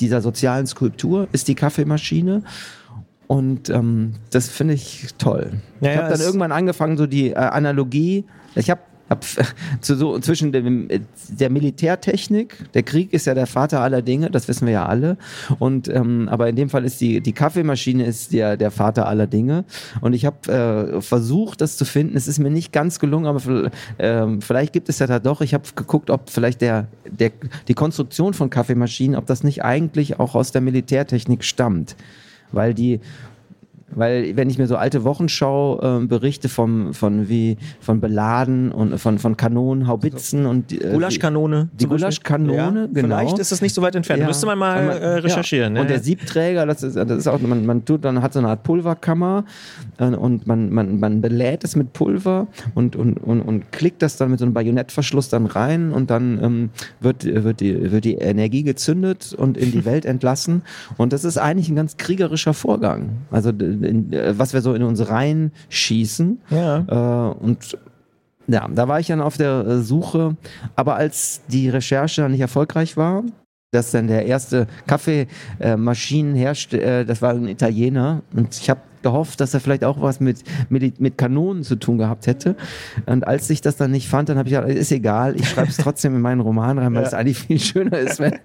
dieser 0.00 0.20
sozialen 0.20 0.66
Skulptur, 0.66 1.28
ist 1.32 1.48
die 1.48 1.54
Kaffeemaschine. 1.54 2.42
Und 3.32 3.70
ähm, 3.70 4.12
das 4.28 4.50
finde 4.50 4.74
ich 4.74 5.06
toll. 5.16 5.52
Ja, 5.80 5.92
ich 5.92 5.96
habe 5.96 6.10
dann 6.10 6.20
irgendwann 6.20 6.52
angefangen, 6.52 6.98
so 6.98 7.06
die 7.06 7.30
äh, 7.30 7.36
Analogie. 7.36 8.26
Ich 8.56 8.68
habe 8.68 8.82
hab, 9.08 9.24
zu, 9.80 9.96
so, 9.96 10.18
zwischen 10.18 10.52
dem, 10.52 10.86
der 11.30 11.48
Militärtechnik, 11.48 12.58
der 12.74 12.82
Krieg 12.82 13.14
ist 13.14 13.24
ja 13.24 13.32
der 13.32 13.46
Vater 13.46 13.80
aller 13.80 14.02
Dinge, 14.02 14.30
das 14.30 14.48
wissen 14.48 14.66
wir 14.66 14.74
ja 14.74 14.84
alle. 14.84 15.16
Und 15.58 15.88
ähm, 15.88 16.28
aber 16.28 16.50
in 16.50 16.56
dem 16.56 16.68
Fall 16.68 16.84
ist 16.84 17.00
die, 17.00 17.22
die 17.22 17.32
Kaffeemaschine 17.32 18.04
ist 18.04 18.34
der, 18.34 18.58
der 18.58 18.70
Vater 18.70 19.08
aller 19.08 19.26
Dinge. 19.26 19.64
Und 20.02 20.12
ich 20.12 20.26
habe 20.26 20.52
äh, 20.52 21.00
versucht, 21.00 21.62
das 21.62 21.78
zu 21.78 21.86
finden. 21.86 22.18
Es 22.18 22.28
ist 22.28 22.38
mir 22.38 22.50
nicht 22.50 22.70
ganz 22.70 22.98
gelungen, 22.98 23.24
aber 23.24 23.70
äh, 23.96 24.26
vielleicht 24.40 24.74
gibt 24.74 24.90
es 24.90 24.98
ja 24.98 25.06
da 25.06 25.20
doch. 25.20 25.40
Ich 25.40 25.54
habe 25.54 25.64
geguckt, 25.74 26.10
ob 26.10 26.28
vielleicht 26.28 26.60
der, 26.60 26.86
der, 27.08 27.30
die 27.66 27.74
Konstruktion 27.74 28.34
von 28.34 28.50
Kaffeemaschinen, 28.50 29.16
ob 29.16 29.24
das 29.24 29.42
nicht 29.42 29.64
eigentlich 29.64 30.20
auch 30.20 30.34
aus 30.34 30.52
der 30.52 30.60
Militärtechnik 30.60 31.44
stammt 31.44 31.96
weil 32.52 32.74
die 32.74 33.00
weil 33.94 34.36
wenn 34.36 34.50
ich 34.50 34.58
mir 34.58 34.66
so 34.66 34.76
alte 34.76 35.04
Wochenschau-Berichte 35.04 36.48
äh, 36.48 36.50
vom, 36.50 36.94
von 36.94 37.28
wie 37.28 37.56
von 37.80 38.00
Beladen 38.00 38.72
und 38.72 38.98
von, 38.98 39.18
von 39.18 39.36
Kanonen, 39.36 39.86
Haubitzen 39.86 40.46
und 40.46 40.72
äh, 40.72 40.92
Gulaschkanone. 40.92 41.68
Die 41.72 41.86
Gulaschkanone, 41.86 42.80
ja, 42.80 42.86
genau. 42.92 43.18
Vielleicht 43.18 43.38
ist 43.38 43.52
das 43.52 43.62
nicht 43.62 43.74
so 43.74 43.82
weit 43.82 43.94
entfernt. 43.94 44.20
Ja. 44.20 44.26
Müsste 44.26 44.46
man 44.46 44.58
mal 44.58 44.86
man, 44.86 44.96
äh, 44.96 45.08
recherchieren. 45.18 45.76
Ja. 45.76 45.82
Und 45.82 45.90
der 45.90 46.00
Siebträger, 46.00 46.66
das 46.66 46.82
ist, 46.82 46.96
das 46.96 47.10
ist 47.10 47.26
auch, 47.26 47.40
man, 47.40 47.66
man 47.66 47.84
tut, 47.84 48.04
dann 48.04 48.22
hat 48.22 48.32
so 48.32 48.38
eine 48.38 48.48
Art 48.48 48.62
Pulverkammer 48.62 49.44
äh, 49.98 50.06
und 50.06 50.46
man, 50.46 50.70
man, 50.70 51.00
man 51.00 51.20
belädt 51.20 51.64
es 51.64 51.76
mit 51.76 51.92
Pulver 51.92 52.46
und, 52.74 52.96
und, 52.96 53.18
und, 53.18 53.40
und 53.40 53.72
klickt 53.72 54.02
das 54.02 54.16
dann 54.16 54.30
mit 54.30 54.38
so 54.38 54.44
einem 54.44 54.54
Bajonettverschluss 54.54 55.28
dann 55.28 55.46
rein 55.46 55.92
und 55.92 56.10
dann 56.10 56.42
ähm, 56.42 56.70
wird, 57.00 57.24
wird, 57.24 57.60
die, 57.60 57.90
wird 57.90 58.04
die 58.04 58.14
Energie 58.14 58.62
gezündet 58.62 59.34
und 59.36 59.56
in 59.56 59.72
die 59.72 59.84
Welt 59.84 60.04
entlassen. 60.04 60.62
Und 60.96 61.12
das 61.12 61.24
ist 61.24 61.38
eigentlich 61.38 61.68
ein 61.68 61.76
ganz 61.76 61.96
kriegerischer 61.96 62.54
Vorgang. 62.54 63.10
Also 63.30 63.52
in, 63.84 64.12
äh, 64.12 64.38
was 64.38 64.54
wir 64.54 64.62
so 64.62 64.74
in 64.74 64.82
uns 64.82 65.08
reinschießen. 65.08 66.40
Ja. 66.50 67.30
Äh, 67.30 67.34
und 67.38 67.78
ja, 68.46 68.68
da 68.68 68.88
war 68.88 69.00
ich 69.00 69.06
dann 69.06 69.20
auf 69.20 69.36
der 69.36 69.66
äh, 69.66 69.82
Suche. 69.82 70.36
Aber 70.76 70.96
als 70.96 71.42
die 71.48 71.68
Recherche 71.68 72.22
dann 72.22 72.32
nicht 72.32 72.40
erfolgreich 72.40 72.96
war, 72.96 73.22
dass 73.72 73.90
dann 73.90 74.06
der 74.06 74.26
erste 74.26 74.66
Kaffeemaschinenhersteller, 74.86 77.00
äh, 77.00 77.04
das 77.04 77.22
war 77.22 77.32
ein 77.32 77.48
Italiener 77.48 78.22
und 78.34 78.56
ich 78.56 78.68
habe 78.68 78.80
gehofft, 79.02 79.40
dass 79.40 79.54
er 79.54 79.60
vielleicht 79.60 79.84
auch 79.84 80.00
was 80.00 80.20
mit, 80.20 80.42
mit, 80.68 81.00
mit 81.00 81.18
Kanonen 81.18 81.64
zu 81.64 81.76
tun 81.76 81.98
gehabt 81.98 82.26
hätte. 82.26 82.56
Und 83.06 83.26
als 83.26 83.50
ich 83.50 83.60
das 83.60 83.76
dann 83.76 83.90
nicht 83.90 84.08
fand, 84.08 84.28
dann 84.28 84.38
habe 84.38 84.48
ich 84.48 84.54
gesagt, 84.54 84.72
ist 84.72 84.92
egal, 84.92 85.36
ich 85.36 85.48
schreibe 85.48 85.68
es 85.68 85.76
trotzdem 85.76 86.14
in 86.14 86.20
meinen 86.20 86.40
Roman 86.40 86.78
rein, 86.78 86.94
weil 86.94 87.02
ja. 87.02 87.08
es 87.08 87.14
eigentlich 87.14 87.38
viel 87.38 87.58
schöner 87.58 87.98
ist, 87.98 88.20
wenn, 88.20 88.38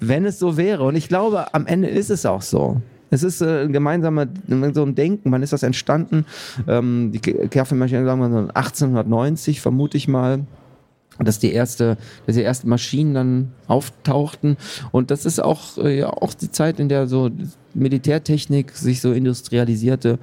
wenn 0.00 0.24
es 0.24 0.38
so 0.38 0.56
wäre. 0.56 0.84
Und 0.84 0.96
ich 0.96 1.08
glaube, 1.08 1.54
am 1.54 1.66
Ende 1.66 1.88
ist 1.88 2.10
es 2.10 2.26
auch 2.26 2.42
so. 2.42 2.80
Es 3.10 3.22
ist 3.22 3.40
äh, 3.40 3.64
ein 3.64 3.72
gemeinsamer, 3.72 4.26
so 4.72 4.82
ein 4.82 4.94
Denken. 4.94 5.32
Wann 5.32 5.42
ist 5.42 5.52
das 5.52 5.62
entstanden? 5.62 6.24
Ähm, 6.66 7.12
die 7.12 7.20
Kaffeemaschine, 7.20 8.04
sagen 8.04 8.20
wir 8.20 8.28
mal 8.28 8.50
1890, 8.50 9.60
vermute 9.60 9.96
ich 9.96 10.08
mal 10.08 10.46
dass 11.22 11.38
die 11.38 11.52
erste, 11.52 11.98
dass 12.26 12.36
die 12.36 12.42
ersten 12.42 12.68
Maschinen 12.68 13.12
dann 13.12 13.52
auftauchten. 13.66 14.56
Und 14.90 15.10
das 15.10 15.26
ist 15.26 15.38
auch, 15.38 15.76
äh, 15.76 15.98
ja, 15.98 16.08
auch 16.08 16.32
die 16.32 16.50
Zeit, 16.50 16.80
in 16.80 16.88
der 16.88 17.08
so 17.08 17.30
Militärtechnik 17.74 18.72
sich 18.72 19.02
so 19.02 19.12
industrialisierte. 19.12 20.18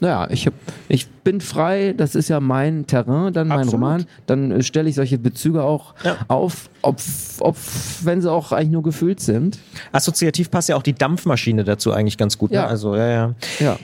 Naja, 0.00 0.28
ich, 0.30 0.46
hab, 0.46 0.54
ich 0.88 1.08
bin 1.08 1.40
frei, 1.40 1.94
das 1.96 2.14
ist 2.14 2.28
ja 2.28 2.40
mein 2.40 2.86
Terrain, 2.86 3.32
dann 3.32 3.48
mein 3.48 3.60
Absolut. 3.60 3.74
Roman. 3.74 4.06
Dann 4.26 4.50
äh, 4.50 4.62
stelle 4.62 4.88
ich 4.88 4.94
solche 4.94 5.18
Bezüge 5.18 5.62
auch 5.62 5.94
ja. 6.04 6.16
auf, 6.28 6.70
ob, 6.82 6.98
ob, 7.40 7.56
wenn 8.02 8.22
sie 8.22 8.30
auch 8.30 8.52
eigentlich 8.52 8.70
nur 8.70 8.82
gefühlt 8.82 9.20
sind. 9.20 9.58
Assoziativ 9.92 10.50
passt 10.50 10.68
ja 10.70 10.76
auch 10.76 10.82
die 10.82 10.94
Dampfmaschine 10.94 11.64
dazu 11.64 11.92
eigentlich 11.92 12.16
ganz 12.16 12.38
gut. 12.38 12.50
Ne? 12.50 12.56
Ja. 12.56 12.62
Ne? 12.62 12.68
Also, 12.68 12.96
ja, 12.96 13.08
ja. 13.08 13.34
ja. 13.58 13.78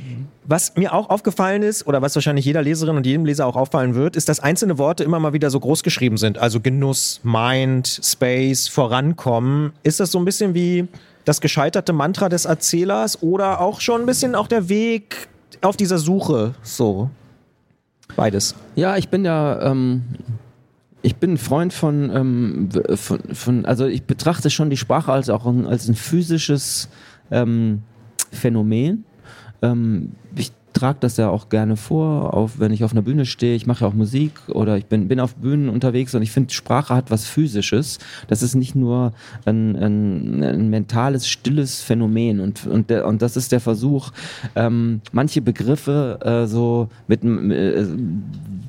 Was 0.48 0.76
mir 0.76 0.94
auch 0.94 1.10
aufgefallen 1.10 1.62
ist, 1.62 1.86
oder 1.88 2.02
was 2.02 2.14
wahrscheinlich 2.14 2.44
jeder 2.44 2.62
Leserin 2.62 2.96
und 2.96 3.04
jedem 3.04 3.26
Leser 3.26 3.46
auch 3.46 3.56
auffallen 3.56 3.96
wird, 3.96 4.14
ist, 4.14 4.28
dass 4.28 4.38
einzelne 4.38 4.78
Worte 4.78 5.02
immer 5.02 5.18
mal 5.18 5.32
wieder 5.32 5.50
so 5.50 5.58
groß 5.58 5.82
geschrieben 5.82 6.18
sind. 6.18 6.38
Also 6.38 6.60
Genuss, 6.60 7.20
Mind, 7.24 8.00
Space, 8.02 8.68
Vorankommen. 8.68 9.72
Ist 9.82 9.98
das 9.98 10.12
so 10.12 10.18
ein 10.18 10.24
bisschen 10.24 10.54
wie 10.54 10.86
das 11.24 11.40
gescheiterte 11.40 11.92
Mantra 11.92 12.28
des 12.28 12.44
Erzählers 12.44 13.22
oder 13.22 13.60
auch 13.60 13.80
schon 13.80 14.02
ein 14.02 14.06
bisschen 14.06 14.36
auch 14.36 14.46
der 14.46 14.68
Weg 14.68 15.28
auf 15.62 15.76
dieser 15.76 15.98
Suche? 15.98 16.54
So. 16.62 17.10
Beides. 18.14 18.54
Ja, 18.74 18.96
ich 18.96 19.08
bin 19.08 19.24
ja. 19.24 19.60
Ähm 19.62 20.02
ich 21.06 21.14
bin 21.16 21.34
ein 21.34 21.38
Freund 21.38 21.72
von, 21.72 22.10
ähm, 22.10 22.68
von, 22.96 23.20
von, 23.32 23.64
also 23.64 23.86
ich 23.86 24.02
betrachte 24.02 24.50
schon 24.50 24.70
die 24.70 24.76
Sprache 24.76 25.12
als 25.12 25.30
auch 25.30 25.46
ein, 25.46 25.64
als 25.64 25.86
ein 25.88 25.94
physisches 25.94 26.88
ähm, 27.30 27.82
Phänomen. 28.32 29.04
Ähm, 29.62 30.12
ich 30.34 30.50
trage 30.76 30.98
das 31.00 31.16
ja 31.16 31.30
auch 31.30 31.48
gerne 31.48 31.76
vor, 31.76 32.34
auf, 32.34 32.58
wenn 32.58 32.72
ich 32.72 32.84
auf 32.84 32.92
einer 32.92 33.02
Bühne 33.02 33.24
stehe. 33.24 33.56
Ich 33.56 33.66
mache 33.66 33.82
ja 33.82 33.88
auch 33.88 33.94
Musik 33.94 34.32
oder 34.48 34.76
ich 34.76 34.86
bin, 34.86 35.08
bin 35.08 35.20
auf 35.20 35.34
Bühnen 35.36 35.70
unterwegs 35.70 36.14
und 36.14 36.20
ich 36.20 36.30
finde, 36.30 36.52
Sprache 36.52 36.94
hat 36.94 37.10
was 37.10 37.26
Physisches. 37.26 37.98
Das 38.28 38.42
ist 38.42 38.54
nicht 38.54 38.74
nur 38.74 39.12
ein, 39.46 39.74
ein, 39.74 40.44
ein 40.44 40.68
mentales, 40.68 41.28
stilles 41.28 41.80
Phänomen. 41.80 42.40
Und, 42.40 42.66
und, 42.66 42.90
der, 42.90 43.06
und 43.06 43.22
das 43.22 43.36
ist 43.36 43.52
der 43.52 43.60
Versuch, 43.60 44.12
ähm, 44.54 45.00
manche 45.12 45.40
Begriffe 45.40 46.18
äh, 46.22 46.46
so 46.46 46.88
mit 47.08 47.24
äh, 47.24 47.86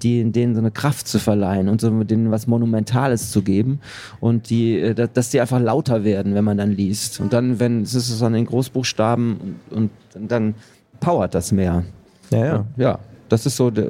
die, 0.02 0.32
denen 0.32 0.56
so 0.56 0.62
eine 0.62 0.72
Kraft 0.72 1.08
zu 1.08 1.20
verleihen 1.20 1.68
und 1.68 1.82
so 1.82 2.04
denen 2.04 2.32
was 2.32 2.48
Monumentales 2.48 3.32
zu 3.32 3.42
geben 3.42 3.80
und 4.22 4.50
die, 4.50 4.80
äh, 4.80 5.08
dass 5.14 5.30
die 5.30 5.42
einfach 5.42 5.60
lauter 5.60 6.06
werden, 6.06 6.36
wenn 6.36 6.46
man 6.46 6.58
dann 6.58 6.72
liest. 6.72 7.20
Und 7.20 7.34
dann, 7.34 7.60
wenn 7.60 7.82
es 7.82 7.96
ist 7.96 8.22
dann 8.22 8.34
in 8.34 8.46
Großbuchstaben 8.46 9.58
und, 9.72 9.92
und 10.16 10.32
dann 10.32 10.56
powert 11.00 11.36
das 11.36 11.52
mehr. 11.52 11.84
Ja, 12.30 12.46
ja. 12.46 12.66
Ja, 12.76 13.00
das 13.30 13.46
ist 13.46 13.56
so 13.56 13.70
der, 13.70 13.88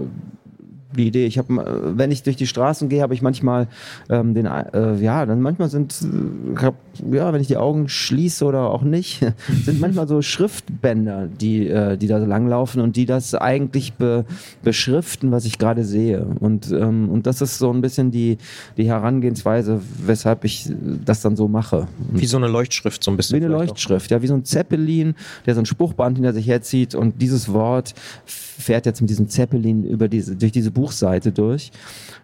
die 0.97 1.07
Idee. 1.07 1.25
Ich 1.25 1.37
habe, 1.37 1.93
wenn 1.95 2.11
ich 2.11 2.23
durch 2.23 2.35
die 2.35 2.47
Straßen 2.47 2.89
gehe, 2.89 3.01
habe 3.01 3.13
ich 3.13 3.21
manchmal 3.21 3.67
ähm, 4.09 4.33
den, 4.33 4.45
äh, 4.45 4.95
ja, 4.97 5.25
dann 5.25 5.41
manchmal 5.41 5.69
sind, 5.69 5.95
äh, 6.01 6.57
hab, 6.61 6.75
ja, 7.11 7.31
wenn 7.31 7.41
ich 7.41 7.47
die 7.47 7.57
Augen 7.57 7.87
schließe 7.87 8.43
oder 8.43 8.69
auch 8.69 8.81
nicht, 8.81 9.25
sind 9.63 9.79
manchmal 9.79 10.07
so 10.07 10.21
Schriftbänder, 10.21 11.27
die, 11.27 11.67
äh, 11.67 11.97
die 11.97 12.07
da 12.07 12.17
langlaufen 12.17 12.81
und 12.81 12.95
die 12.95 13.05
das 13.05 13.35
eigentlich 13.35 13.93
be, 13.93 14.25
beschriften, 14.63 15.31
was 15.31 15.45
ich 15.45 15.57
gerade 15.57 15.83
sehe. 15.83 16.25
Und, 16.39 16.71
ähm, 16.71 17.09
und 17.09 17.27
das 17.27 17.41
ist 17.41 17.57
so 17.57 17.71
ein 17.71 17.81
bisschen 17.81 18.11
die, 18.11 18.37
die 18.75 18.87
Herangehensweise, 18.87 19.81
weshalb 20.05 20.43
ich 20.43 20.69
das 21.05 21.21
dann 21.21 21.35
so 21.35 21.47
mache. 21.47 21.87
Wie 22.11 22.25
so 22.25 22.37
eine 22.37 22.47
Leuchtschrift, 22.47 23.03
so 23.03 23.11
ein 23.11 23.17
bisschen. 23.17 23.39
Wie 23.39 23.45
eine 23.45 23.53
Leuchtschrift, 23.53 24.07
auch. 24.07 24.17
ja, 24.17 24.21
wie 24.21 24.27
so 24.27 24.33
ein 24.33 24.45
Zeppelin, 24.45 25.15
der 25.45 25.55
so 25.55 25.61
ein 25.61 25.65
Spruchband 25.65 26.17
hinter 26.17 26.33
sich 26.33 26.47
herzieht 26.47 26.95
und 26.95 27.21
dieses 27.21 27.51
Wort 27.53 27.93
fährt 28.25 28.85
jetzt 28.85 29.01
mit 29.01 29.09
diesem 29.09 29.29
Zeppelin 29.29 29.83
über 29.83 30.07
diese, 30.07 30.35
durch 30.35 30.51
diese 30.51 30.71
Buchseite 30.87 31.31
durch. 31.31 31.71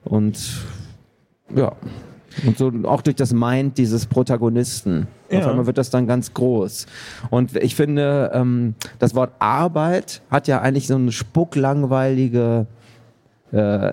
Und 0.04 0.40
ja. 1.54 1.74
Und 2.48 2.58
so 2.58 2.72
auch 2.86 3.02
durch 3.02 3.16
das 3.16 3.32
Mind 3.32 3.78
dieses 3.78 4.08
Protagonisten. 4.08 5.06
Ja. 5.30 5.40
Auf 5.40 5.48
einmal 5.48 5.66
wird 5.68 5.78
das 5.78 5.92
dann 5.92 6.08
ganz 6.08 6.34
groß. 6.34 6.88
Und 7.30 7.56
ich 7.58 7.76
finde, 7.76 8.32
ähm, 8.34 8.74
das 8.98 9.14
Wort 9.14 9.34
Arbeit 9.38 10.22
hat 10.32 10.48
ja 10.48 10.60
eigentlich 10.60 10.88
so 10.88 10.96
eine 10.96 11.12
spucklangweilige 11.12 12.66
äh, 13.52 13.92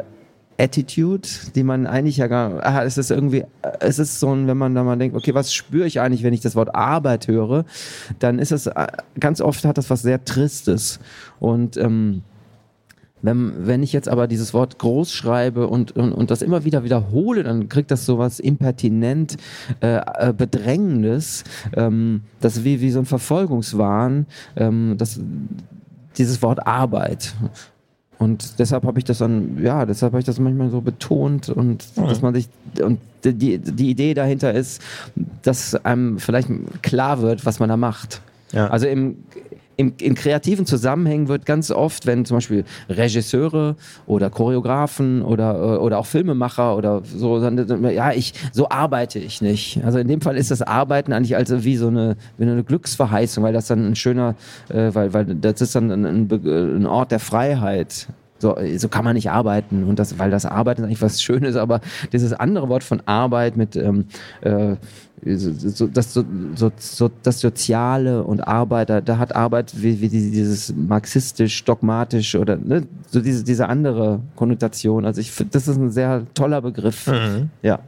Attitude, 0.58 1.28
die 1.54 1.62
man 1.62 1.86
eigentlich 1.86 2.16
ja 2.16 2.28
gar, 2.28 2.64
ah, 2.64 2.82
es 2.82 2.96
ist 2.96 3.10
irgendwie, 3.10 3.44
es 3.80 3.98
ist 3.98 4.20
so 4.20 4.34
ein, 4.34 4.46
wenn 4.46 4.56
man 4.56 4.74
da 4.74 4.84
mal 4.84 4.96
denkt, 4.96 5.16
okay, 5.16 5.34
was 5.34 5.52
spüre 5.52 5.86
ich 5.86 6.00
eigentlich, 6.00 6.22
wenn 6.22 6.34
ich 6.34 6.40
das 6.40 6.56
Wort 6.56 6.74
Arbeit 6.74 7.28
höre, 7.28 7.66
dann 8.20 8.38
ist 8.38 8.52
es, 8.52 8.66
äh, 8.68 8.86
ganz 9.18 9.42
oft 9.42 9.66
hat 9.66 9.76
das 9.76 9.90
was 9.90 10.00
sehr 10.00 10.24
Tristes. 10.24 10.98
Und 11.40 11.76
ähm, 11.76 12.22
wenn, 13.22 13.66
wenn 13.66 13.82
ich 13.82 13.92
jetzt 13.92 14.08
aber 14.08 14.26
dieses 14.26 14.54
Wort 14.54 14.78
groß 14.78 15.12
schreibe 15.12 15.66
und, 15.66 15.92
und, 15.92 16.12
und 16.12 16.30
das 16.30 16.42
immer 16.42 16.64
wieder 16.64 16.84
wiederhole, 16.84 17.42
dann 17.42 17.68
kriegt 17.68 17.90
das 17.90 18.06
sowas 18.06 18.40
impertinent 18.40 19.36
äh, 19.80 19.96
äh, 19.96 20.32
Bedrängendes, 20.32 21.44
ähm, 21.76 22.22
das 22.40 22.64
wie, 22.64 22.80
wie 22.80 22.90
so 22.90 23.00
ein 23.00 23.06
Verfolgungswahn, 23.06 24.26
ähm, 24.56 24.94
das, 24.96 25.20
dieses 26.16 26.42
Wort 26.42 26.66
Arbeit. 26.66 27.34
Und 28.18 28.58
deshalb 28.58 28.84
habe 28.84 28.98
ich 28.98 29.04
das 29.04 29.18
dann, 29.18 29.62
ja, 29.62 29.86
deshalb 29.86 30.12
habe 30.12 30.20
ich 30.20 30.26
das 30.26 30.38
manchmal 30.38 30.68
so 30.68 30.82
betont 30.82 31.48
und 31.48 31.86
mhm. 31.96 32.06
dass 32.06 32.20
man 32.20 32.34
sich, 32.34 32.48
und 32.82 33.00
die, 33.24 33.58
die 33.58 33.90
Idee 33.90 34.12
dahinter 34.14 34.52
ist, 34.52 34.82
dass 35.42 35.74
einem 35.84 36.18
vielleicht 36.18 36.48
klar 36.82 37.22
wird, 37.22 37.46
was 37.46 37.60
man 37.60 37.70
da 37.70 37.78
macht. 37.78 38.20
Ja. 38.52 38.68
Also 38.68 38.86
im, 38.86 39.16
im, 39.80 39.94
in 39.98 40.14
kreativen 40.14 40.66
Zusammenhängen 40.66 41.28
wird 41.28 41.46
ganz 41.46 41.70
oft, 41.70 42.06
wenn 42.06 42.26
zum 42.26 42.36
Beispiel 42.36 42.64
Regisseure 42.90 43.76
oder 44.06 44.28
Choreografen 44.28 45.22
oder, 45.22 45.54
äh, 45.54 45.78
oder 45.78 45.98
auch 45.98 46.06
Filmemacher 46.06 46.76
oder 46.76 47.02
so, 47.04 47.38
ja, 47.38 48.12
ich, 48.12 48.34
so 48.52 48.68
arbeite 48.68 49.18
ich 49.18 49.40
nicht. 49.40 49.82
Also 49.82 49.98
in 49.98 50.06
dem 50.06 50.20
Fall 50.20 50.36
ist 50.36 50.50
das 50.50 50.60
Arbeiten 50.60 51.14
eigentlich 51.14 51.34
also 51.34 51.64
wie 51.64 51.76
so 51.76 51.88
eine, 51.88 52.16
wie 52.36 52.44
eine 52.44 52.62
Glücksverheißung, 52.62 53.42
weil 53.42 53.54
das 53.54 53.68
dann 53.68 53.86
ein 53.86 53.96
schöner, 53.96 54.34
äh, 54.68 54.90
weil, 54.92 55.14
weil 55.14 55.24
das 55.24 55.62
ist 55.62 55.74
dann 55.74 55.90
ein, 55.90 56.04
ein, 56.04 56.30
ein 56.30 56.86
Ort 56.86 57.10
der 57.10 57.20
Freiheit. 57.20 58.08
So, 58.40 58.56
so 58.76 58.88
kann 58.88 59.04
man 59.04 59.14
nicht 59.14 59.30
arbeiten. 59.30 59.84
Und 59.84 59.98
das, 59.98 60.18
weil 60.18 60.30
das 60.30 60.46
Arbeiten 60.46 60.82
ist 60.82 60.86
eigentlich 60.86 61.02
was 61.02 61.22
Schönes, 61.22 61.56
aber 61.56 61.80
dieses 62.12 62.32
andere 62.32 62.68
Wort 62.68 62.84
von 62.84 63.02
Arbeit 63.06 63.56
mit 63.56 63.76
ähm, 63.76 64.06
äh, 64.40 64.76
so, 65.22 65.86
das, 65.86 66.14
so, 66.14 66.24
so, 66.78 67.10
das 67.22 67.40
Soziale 67.40 68.22
und 68.22 68.40
Arbeit, 68.40 68.88
da, 68.88 69.00
da 69.00 69.18
hat 69.18 69.36
Arbeit 69.36 69.72
wie, 69.82 70.00
wie 70.00 70.08
dieses 70.08 70.74
marxistisch, 70.74 71.62
dogmatisch 71.64 72.34
oder 72.34 72.56
ne, 72.56 72.86
so 73.06 73.20
diese, 73.20 73.44
diese 73.44 73.68
andere 73.68 74.20
Konnotation. 74.36 75.04
Also 75.04 75.20
ich 75.20 75.30
finde, 75.30 75.52
das 75.52 75.68
ist 75.68 75.76
ein 75.76 75.90
sehr 75.90 76.24
toller 76.34 76.62
Begriff. 76.62 77.06
Mhm. 77.06 77.50
Ja. 77.62 77.80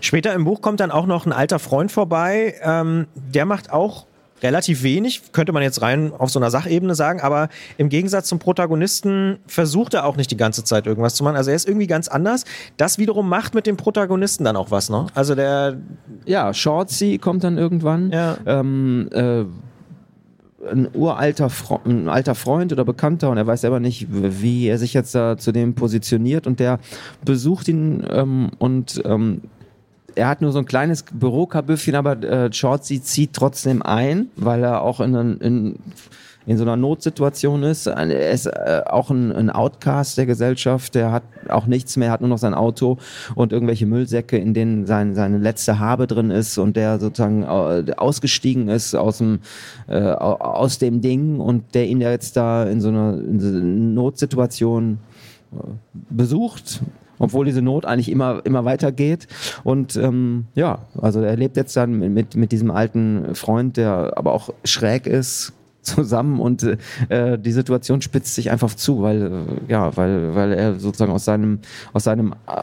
Später 0.00 0.32
im 0.34 0.44
Buch 0.44 0.60
kommt 0.60 0.80
dann 0.80 0.90
auch 0.90 1.06
noch 1.06 1.26
ein 1.26 1.32
alter 1.32 1.58
Freund 1.58 1.92
vorbei, 1.92 2.54
ähm, 2.62 3.06
der 3.14 3.44
macht 3.44 3.70
auch 3.70 4.06
relativ 4.44 4.82
wenig, 4.82 5.32
könnte 5.32 5.52
man 5.52 5.62
jetzt 5.62 5.82
rein 5.82 6.12
auf 6.16 6.30
so 6.30 6.38
einer 6.38 6.50
Sachebene 6.50 6.94
sagen, 6.94 7.20
aber 7.20 7.48
im 7.78 7.88
Gegensatz 7.88 8.28
zum 8.28 8.38
Protagonisten 8.38 9.38
versucht 9.46 9.94
er 9.94 10.04
auch 10.04 10.16
nicht 10.16 10.30
die 10.30 10.36
ganze 10.36 10.62
Zeit 10.62 10.86
irgendwas 10.86 11.14
zu 11.14 11.24
machen. 11.24 11.36
Also 11.36 11.50
er 11.50 11.56
ist 11.56 11.66
irgendwie 11.66 11.86
ganz 11.86 12.08
anders. 12.08 12.44
Das 12.76 12.98
wiederum 12.98 13.28
macht 13.28 13.54
mit 13.54 13.66
dem 13.66 13.76
Protagonisten 13.76 14.44
dann 14.44 14.56
auch 14.56 14.70
was, 14.70 14.90
ne? 14.90 15.06
Also 15.14 15.34
der. 15.34 15.78
Ja, 16.26 16.52
Shortsy 16.52 17.18
kommt 17.18 17.42
dann 17.42 17.58
irgendwann. 17.58 18.10
Ja. 18.10 18.36
Ähm, 18.46 19.08
äh, 19.12 19.44
ein 20.70 20.88
uralter 20.94 21.50
Fre 21.50 21.80
ein 21.84 22.08
alter 22.08 22.34
Freund 22.34 22.72
oder 22.72 22.84
Bekannter 22.84 23.30
und 23.30 23.36
er 23.36 23.46
weiß 23.46 23.62
selber 23.62 23.80
nicht, 23.80 24.06
wie 24.10 24.66
er 24.66 24.78
sich 24.78 24.94
jetzt 24.94 25.14
da 25.14 25.36
zu 25.36 25.52
dem 25.52 25.74
positioniert 25.74 26.46
und 26.46 26.60
der 26.60 26.78
besucht 27.24 27.68
ihn 27.68 28.04
ähm, 28.08 28.50
und 28.58 29.02
ähm, 29.04 29.42
er 30.14 30.28
hat 30.28 30.40
nur 30.40 30.52
so 30.52 30.58
ein 30.58 30.66
kleines 30.66 31.04
Bürokabüffchen, 31.12 31.94
aber 31.94 32.22
äh, 32.22 32.52
Shortsy 32.52 33.02
zieht 33.02 33.32
trotzdem 33.32 33.82
ein, 33.82 34.28
weil 34.36 34.62
er 34.62 34.82
auch 34.82 35.00
in, 35.00 35.14
in 35.40 35.78
in 36.46 36.58
so 36.58 36.64
einer 36.64 36.76
Notsituation 36.76 37.62
ist. 37.62 37.86
Er 37.86 38.30
ist 38.30 38.46
äh, 38.46 38.82
auch 38.86 39.10
ein, 39.10 39.32
ein 39.32 39.50
Outcast 39.50 40.18
der 40.18 40.26
Gesellschaft, 40.26 40.94
der 40.94 41.10
hat 41.10 41.22
auch 41.48 41.66
nichts 41.66 41.96
mehr, 41.96 42.10
hat 42.10 42.20
nur 42.20 42.28
noch 42.28 42.38
sein 42.38 42.54
Auto 42.54 42.98
und 43.34 43.52
irgendwelche 43.52 43.86
Müllsäcke, 43.86 44.36
in 44.36 44.52
denen 44.54 44.86
sein, 44.86 45.14
seine 45.14 45.38
letzte 45.38 45.78
Habe 45.78 46.06
drin 46.06 46.30
ist 46.30 46.58
und 46.58 46.76
der 46.76 46.98
sozusagen 46.98 47.42
äh, 47.44 47.92
ausgestiegen 47.96 48.68
ist 48.68 48.94
aus 48.94 49.18
dem, 49.18 49.40
äh, 49.88 50.00
aus 50.00 50.78
dem 50.78 51.00
Ding 51.00 51.40
und 51.40 51.74
der 51.74 51.86
ihn 51.86 52.00
jetzt 52.00 52.36
da 52.36 52.64
in 52.64 52.80
so 52.80 52.88
einer, 52.88 53.14
in 53.14 53.40
so 53.40 53.48
einer 53.48 53.60
Notsituation 53.60 54.98
äh, 55.52 55.56
besucht 56.10 56.82
obwohl 57.18 57.44
diese 57.44 57.62
Not 57.62 57.84
eigentlich 57.84 58.10
immer, 58.10 58.42
immer 58.44 58.64
weitergeht. 58.64 59.26
Und 59.62 59.96
ähm, 59.96 60.46
ja, 60.54 60.80
also 61.00 61.20
er 61.20 61.36
lebt 61.36 61.56
jetzt 61.56 61.76
dann 61.76 61.98
mit, 61.98 62.36
mit 62.36 62.52
diesem 62.52 62.70
alten 62.70 63.34
Freund, 63.34 63.76
der 63.76 64.12
aber 64.16 64.32
auch 64.32 64.50
schräg 64.64 65.06
ist, 65.06 65.52
zusammen 65.84 66.40
und 66.40 66.66
äh, 67.10 67.38
die 67.38 67.52
Situation 67.52 68.00
spitzt 68.00 68.34
sich 68.34 68.50
einfach 68.50 68.74
zu, 68.74 69.02
weil 69.02 69.22
äh, 69.22 69.70
ja, 69.70 69.94
weil 69.96 70.34
weil 70.34 70.52
er 70.54 70.80
sozusagen 70.80 71.12
aus 71.12 71.26
seinem 71.26 71.58
aus 71.92 72.04
seinem 72.04 72.32
äh, 72.46 72.62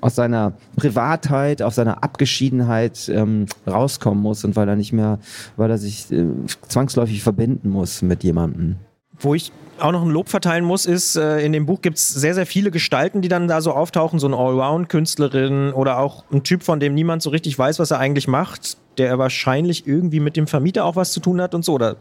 aus 0.00 0.16
seiner 0.16 0.52
Privatheit, 0.76 1.62
aus 1.62 1.76
seiner 1.76 2.02
Abgeschiedenheit 2.02 3.08
ähm, 3.08 3.46
rauskommen 3.66 4.20
muss 4.20 4.44
und 4.44 4.56
weil 4.56 4.68
er 4.68 4.76
nicht 4.76 4.92
mehr, 4.92 5.20
weil 5.56 5.70
er 5.70 5.78
sich 5.78 6.10
äh, 6.10 6.26
zwangsläufig 6.66 7.22
verbinden 7.22 7.70
muss 7.70 8.02
mit 8.02 8.24
jemandem. 8.24 8.76
Wo 9.22 9.34
ich 9.34 9.52
auch 9.78 9.92
noch 9.92 10.02
ein 10.02 10.10
Lob 10.10 10.28
verteilen 10.28 10.64
muss, 10.64 10.86
ist, 10.86 11.16
äh, 11.16 11.40
in 11.40 11.52
dem 11.52 11.66
Buch 11.66 11.80
gibt 11.80 11.98
es 11.98 12.08
sehr, 12.08 12.34
sehr 12.34 12.46
viele 12.46 12.70
Gestalten, 12.70 13.22
die 13.22 13.28
dann 13.28 13.48
da 13.48 13.60
so 13.60 13.72
auftauchen, 13.72 14.18
so 14.18 14.26
eine 14.26 14.36
Allround-Künstlerin 14.36 15.72
oder 15.72 15.98
auch 15.98 16.24
ein 16.30 16.42
Typ, 16.42 16.62
von 16.62 16.78
dem 16.78 16.94
niemand 16.94 17.22
so 17.22 17.30
richtig 17.30 17.58
weiß, 17.58 17.78
was 17.78 17.90
er 17.90 17.98
eigentlich 17.98 18.28
macht, 18.28 18.76
der 18.98 19.18
wahrscheinlich 19.18 19.86
irgendwie 19.86 20.20
mit 20.20 20.36
dem 20.36 20.46
Vermieter 20.46 20.84
auch 20.84 20.96
was 20.96 21.12
zu 21.12 21.20
tun 21.20 21.40
hat 21.40 21.54
und 21.54 21.64
so, 21.64 21.72
oder 21.74 21.96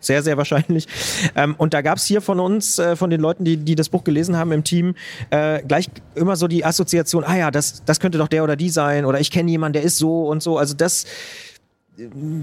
sehr, 0.00 0.22
sehr 0.22 0.36
wahrscheinlich. 0.36 0.86
Ähm, 1.34 1.54
und 1.58 1.74
da 1.74 1.82
gab 1.82 1.98
es 1.98 2.04
hier 2.04 2.20
von 2.20 2.40
uns, 2.40 2.78
äh, 2.78 2.96
von 2.96 3.10
den 3.10 3.20
Leuten, 3.20 3.44
die, 3.44 3.56
die 3.56 3.74
das 3.74 3.88
Buch 3.88 4.04
gelesen 4.04 4.36
haben 4.36 4.52
im 4.52 4.64
Team, 4.64 4.94
äh, 5.30 5.62
gleich 5.62 5.88
immer 6.14 6.36
so 6.36 6.46
die 6.46 6.64
Assoziation, 6.64 7.24
ah 7.24 7.36
ja, 7.36 7.50
das, 7.50 7.82
das 7.84 8.00
könnte 8.00 8.18
doch 8.18 8.28
der 8.28 8.44
oder 8.44 8.56
die 8.56 8.70
sein 8.70 9.04
oder 9.04 9.20
ich 9.20 9.30
kenne 9.30 9.50
jemanden, 9.50 9.74
der 9.74 9.82
ist 9.82 9.98
so 9.98 10.28
und 10.28 10.42
so. 10.42 10.56
Also 10.56 10.74
das, 10.74 11.04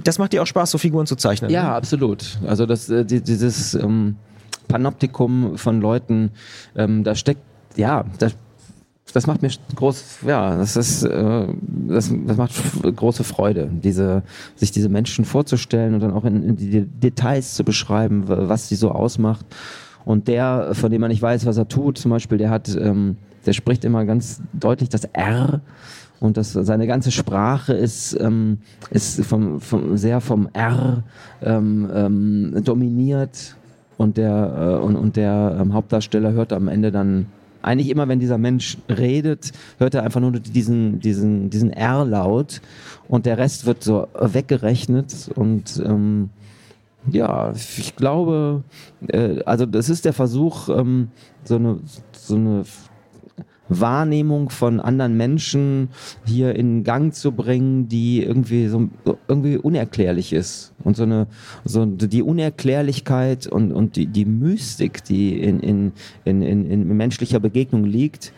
das 0.03 0.19
macht 0.19 0.33
dir 0.33 0.41
auch 0.41 0.47
Spaß, 0.47 0.71
so 0.71 0.77
Figuren 0.77 1.05
zu 1.05 1.15
zeichnen. 1.15 1.49
Ja, 1.49 1.63
ne? 1.63 1.69
absolut. 1.71 2.37
Also 2.45 2.65
das, 2.65 2.89
äh, 2.89 3.05
dieses 3.05 3.73
ähm, 3.75 4.17
Panoptikum 4.67 5.57
von 5.57 5.81
Leuten, 5.81 6.31
ähm, 6.75 7.03
da 7.03 7.15
steckt, 7.15 7.41
ja, 7.75 8.05
da 8.19 8.29
das 9.13 9.27
macht 9.27 9.41
mir 9.41 9.51
groß, 9.75 10.19
ja, 10.27 10.57
das 10.57 10.75
ist, 10.75 11.03
äh, 11.03 11.47
das, 11.87 12.11
das 12.25 12.37
macht 12.37 12.53
große 12.83 13.23
Freude, 13.23 13.69
diese, 13.71 14.23
sich 14.55 14.71
diese 14.71 14.89
Menschen 14.89 15.23
vorzustellen 15.23 15.93
und 15.93 16.01
dann 16.01 16.11
auch 16.11 16.25
in, 16.25 16.43
in 16.43 16.55
die 16.57 16.81
Details 16.81 17.53
zu 17.53 17.63
beschreiben, 17.63 18.23
was 18.27 18.67
sie 18.67 18.75
so 18.75 18.91
ausmacht. 18.91 19.45
Und 20.03 20.27
der, 20.27 20.71
von 20.73 20.91
dem 20.91 20.99
man 20.99 21.11
nicht 21.11 21.21
weiß, 21.21 21.45
was 21.45 21.55
er 21.55 21.67
tut, 21.67 21.97
zum 21.97 22.11
Beispiel, 22.11 22.37
der 22.37 22.49
hat, 22.49 22.75
ähm, 22.75 23.15
der 23.45 23.53
spricht 23.53 23.85
immer 23.85 24.03
ganz 24.03 24.41
deutlich 24.51 24.89
das 24.89 25.05
R 25.05 25.61
und 26.25 26.37
das, 26.37 26.53
seine 26.53 26.87
ganze 26.87 27.11
Sprache 27.11 27.73
ist, 27.73 28.19
ähm, 28.19 28.57
ist 28.89 29.23
vom, 29.25 29.61
vom, 29.61 29.95
sehr 29.97 30.21
vom 30.21 30.49
R 30.53 31.03
ähm, 31.41 31.89
ähm, 31.93 32.63
dominiert. 32.63 33.55
Und 33.97 34.17
der, 34.17 34.79
äh, 34.81 34.83
und, 34.83 34.95
und 34.95 35.15
der 35.15 35.57
ähm, 35.59 35.73
Hauptdarsteller 35.73 36.33
hört 36.33 36.51
am 36.51 36.67
Ende 36.67 36.91
dann 36.91 37.27
eigentlich 37.61 37.89
immer, 37.89 38.07
wenn 38.07 38.19
dieser 38.19 38.37
Mensch 38.37 38.77
redet, 38.89 39.51
hört 39.79 39.95
er 39.95 40.03
einfach 40.03 40.21
nur 40.21 40.31
diesen, 40.31 40.99
diesen, 40.99 41.49
diesen 41.49 41.71
R-Laut. 41.71 42.61
Und 43.07 43.25
der 43.25 43.37
Rest 43.37 43.65
wird 43.65 43.83
so 43.83 44.07
weggerechnet. 44.19 45.31
Und 45.35 45.81
ähm, 45.85 46.29
ja, 47.11 47.51
ich 47.53 47.95
glaube, 47.95 48.63
äh, 49.07 49.41
also 49.45 49.65
das 49.65 49.89
ist 49.89 50.05
der 50.05 50.13
Versuch, 50.13 50.69
ähm, 50.69 51.09
so 51.43 51.55
eine, 51.55 51.79
so 52.13 52.35
eine 52.35 52.63
Wahrnehmung 53.69 54.49
von 54.49 54.79
anderen 54.79 55.17
Menschen 55.17 55.89
hier 56.25 56.55
in 56.55 56.83
Gang 56.83 57.13
zu 57.13 57.31
bringen, 57.31 57.87
die 57.87 58.23
irgendwie 58.23 58.67
so 58.67 58.89
irgendwie 59.27 59.57
unerklärlich 59.57 60.33
ist 60.33 60.73
und 60.83 60.95
so 60.95 61.03
eine 61.03 61.27
so 61.63 61.85
die 61.85 62.21
Unerklärlichkeit 62.21 63.47
und 63.47 63.71
und 63.71 63.95
die 63.95 64.07
die 64.07 64.25
Mystik, 64.25 65.03
die 65.03 65.39
in 65.39 65.59
in 65.59 65.91
in 66.25 66.41
in, 66.41 66.69
in 66.69 66.87
menschlicher 66.97 67.39
Begegnung 67.39 67.85
liegt, 67.85 68.33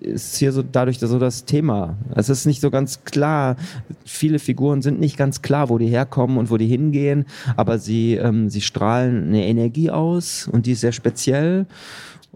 ist 0.00 0.36
hier 0.36 0.52
so 0.52 0.62
dadurch 0.62 0.98
so 0.98 1.18
das 1.18 1.44
Thema. 1.44 1.96
Es 2.14 2.28
ist 2.28 2.46
nicht 2.46 2.60
so 2.60 2.70
ganz 2.70 3.04
klar. 3.04 3.56
Viele 4.04 4.38
Figuren 4.38 4.82
sind 4.82 5.00
nicht 5.00 5.16
ganz 5.16 5.42
klar, 5.42 5.68
wo 5.68 5.78
die 5.78 5.86
herkommen 5.86 6.38
und 6.38 6.50
wo 6.50 6.56
die 6.56 6.66
hingehen, 6.66 7.26
aber 7.56 7.78
sie, 7.78 8.14
ähm, 8.14 8.48
sie 8.50 8.60
strahlen 8.60 9.28
eine 9.28 9.46
Energie 9.46 9.90
aus 9.90 10.48
und 10.50 10.66
die 10.66 10.72
ist 10.72 10.80
sehr 10.80 10.92
speziell. 10.92 11.66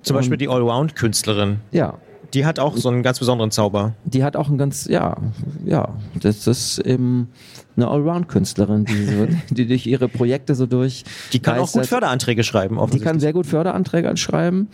Zum 0.03 0.17
Beispiel 0.17 0.37
die 0.37 0.49
Allround-Künstlerin. 0.49 1.59
Ja, 1.71 1.99
die 2.35 2.47
hat 2.47 2.59
auch 2.59 2.77
so 2.77 2.89
einen 2.89 3.03
ganz 3.03 3.19
besonderen 3.19 3.51
Zauber. 3.51 3.95
Die 4.05 4.25
hat 4.25 4.37
auch 4.37 4.49
einen 4.49 4.59
ganz, 4.59 4.87
ja, 4.87 5.17
ja, 5.65 5.89
das 6.21 6.47
ist 6.47 6.79
eben 6.79 7.29
eine 7.77 7.89
Allround-Künstlerin, 7.89 8.85
die, 8.85 9.05
so, 9.07 9.29
die 9.55 9.67
durch 9.67 9.87
ihre 9.87 10.09
Projekte 10.09 10.55
so 10.55 10.67
durch. 10.67 11.05
Die 11.33 11.41
kann 11.41 11.59
auch 11.59 11.71
gut 11.71 11.87
Förderanträge 11.87 12.45
schreiben, 12.45 12.79
Die 12.93 13.01
kann 13.01 13.21
sehr 13.21 13.33
gut 13.33 13.47
Förderanträge 13.47 14.17
schreiben. 14.17 14.69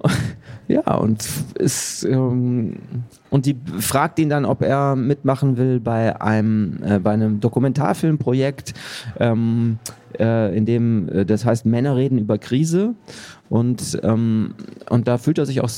Ja, 0.66 0.94
und 0.94 1.22
ist, 1.58 2.04
ähm, 2.04 2.76
und 3.28 3.44
die 3.44 3.54
fragt 3.80 4.18
ihn 4.18 4.30
dann, 4.30 4.46
ob 4.46 4.62
er 4.62 4.96
mitmachen 4.96 5.58
will 5.58 5.78
bei 5.78 6.18
einem, 6.22 6.82
äh, 6.82 6.98
bei 6.98 7.12
einem 7.12 7.38
Dokumentarfilmprojekt, 7.40 8.72
ähm, 9.20 9.78
äh, 10.18 10.56
in 10.56 10.64
dem, 10.64 11.08
äh, 11.10 11.26
das 11.26 11.44
heißt 11.44 11.66
Männer 11.66 11.96
reden 11.96 12.18
über 12.18 12.38
Krise. 12.38 12.94
Und, 13.50 14.00
ähm, 14.02 14.54
und 14.88 15.06
da 15.06 15.18
fühlt 15.18 15.38
er 15.38 15.46
sich 15.46 15.60
auch 15.60 15.68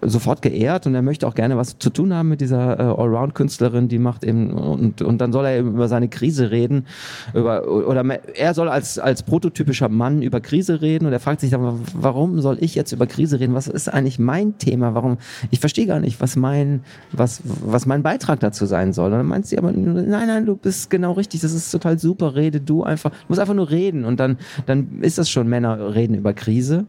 sofort 0.00 0.42
geehrt 0.42 0.86
und 0.86 0.94
er 0.94 1.02
möchte 1.02 1.26
auch 1.26 1.34
gerne 1.34 1.56
was 1.56 1.78
zu 1.78 1.90
tun 1.90 2.14
haben 2.14 2.28
mit 2.28 2.40
dieser 2.40 2.78
äh, 2.78 2.82
Allround-Künstlerin, 2.82 3.88
die 3.88 3.98
macht 3.98 4.22
eben, 4.22 4.52
und, 4.52 5.02
und 5.02 5.18
dann 5.18 5.32
soll 5.32 5.44
er 5.44 5.58
eben 5.58 5.70
über 5.70 5.88
seine 5.88 6.08
Krise 6.08 6.52
reden, 6.52 6.86
über, 7.34 7.66
oder 7.66 8.04
er 8.36 8.54
soll 8.54 8.68
als, 8.68 9.00
als 9.00 9.24
prototypischer 9.24 9.88
Mann 9.88 10.22
über 10.22 10.40
Krise 10.40 10.80
reden 10.80 11.06
und 11.06 11.12
er 11.12 11.18
fragt 11.18 11.40
sich 11.40 11.50
dann, 11.50 11.80
warum 11.94 12.40
soll 12.40 12.58
ich 12.60 12.76
jetzt 12.76 12.92
über 12.92 13.08
Krise 13.08 13.40
reden? 13.40 13.54
Was 13.54 13.66
ist 13.66 13.88
eigentlich 13.88 14.20
mein 14.20 14.56
Thema? 14.58 14.94
Warum? 14.94 15.18
Ich 15.50 15.58
verstehe 15.58 15.86
gar 15.86 15.98
nicht, 15.98 16.20
was 16.20 16.36
mein, 16.36 16.82
was, 17.10 17.42
was 17.44 17.84
mein 17.86 18.04
Beitrag 18.04 18.38
dazu 18.38 18.66
sein 18.66 18.92
soll. 18.92 19.06
Und 19.06 19.18
dann 19.18 19.26
meint 19.26 19.46
sie 19.46 19.58
aber, 19.58 19.72
nein, 19.72 20.28
nein, 20.28 20.46
du 20.46 20.54
bist 20.54 20.90
genau 20.90 21.12
richtig, 21.12 21.40
das 21.40 21.52
ist 21.52 21.72
total 21.72 21.98
super, 21.98 22.36
rede 22.36 22.60
du 22.60 22.84
einfach, 22.84 23.10
du 23.10 23.16
musst 23.28 23.40
einfach 23.40 23.54
nur 23.54 23.70
reden 23.70 24.04
und 24.04 24.20
dann, 24.20 24.38
dann 24.66 25.00
ist 25.00 25.18
das 25.18 25.28
schon, 25.28 25.48
Männer 25.48 25.94
reden 25.94 26.14
über 26.14 26.32
Krise. 26.34 26.86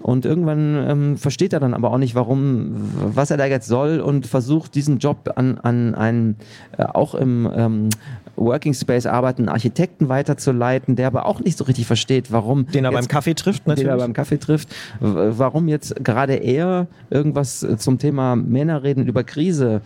Und 0.00 0.24
irgendwann 0.24 0.76
ähm, 0.88 1.16
versteht 1.16 1.52
er 1.52 1.60
dann 1.60 1.74
aber 1.74 1.92
auch 1.92 1.98
nicht, 1.98 2.14
warum, 2.14 2.74
was 3.14 3.30
er 3.32 3.36
da 3.36 3.46
jetzt 3.46 3.66
soll 3.66 4.00
und 4.00 4.26
versucht 4.26 4.74
diesen 4.76 4.98
Job 4.98 5.32
an, 5.34 5.58
an 5.58 5.94
einen 5.96 6.36
äh, 6.76 6.84
auch 6.84 7.14
im 7.14 7.50
ähm, 7.52 7.88
Working 8.36 8.74
Space 8.74 9.06
arbeitenden 9.06 9.52
Architekten 9.52 10.08
weiterzuleiten, 10.08 10.94
der 10.94 11.08
aber 11.08 11.26
auch 11.26 11.40
nicht 11.40 11.58
so 11.58 11.64
richtig 11.64 11.86
versteht, 11.86 12.30
warum. 12.30 12.66
Den 12.68 12.84
er 12.84 12.92
beim 12.92 13.08
Kaffee 13.08 13.34
trifft, 13.34 13.66
natürlich. 13.66 13.88
Den 13.88 13.98
er 13.98 14.04
beim 14.04 14.12
Kaffee 14.12 14.38
trifft. 14.38 14.68
Warum 15.00 15.66
jetzt 15.66 15.96
gerade 16.04 16.34
er 16.34 16.86
irgendwas 17.10 17.66
zum 17.78 17.98
Thema 17.98 18.36
Männer 18.36 18.84
reden 18.84 19.06
über 19.06 19.24
Krise, 19.24 19.80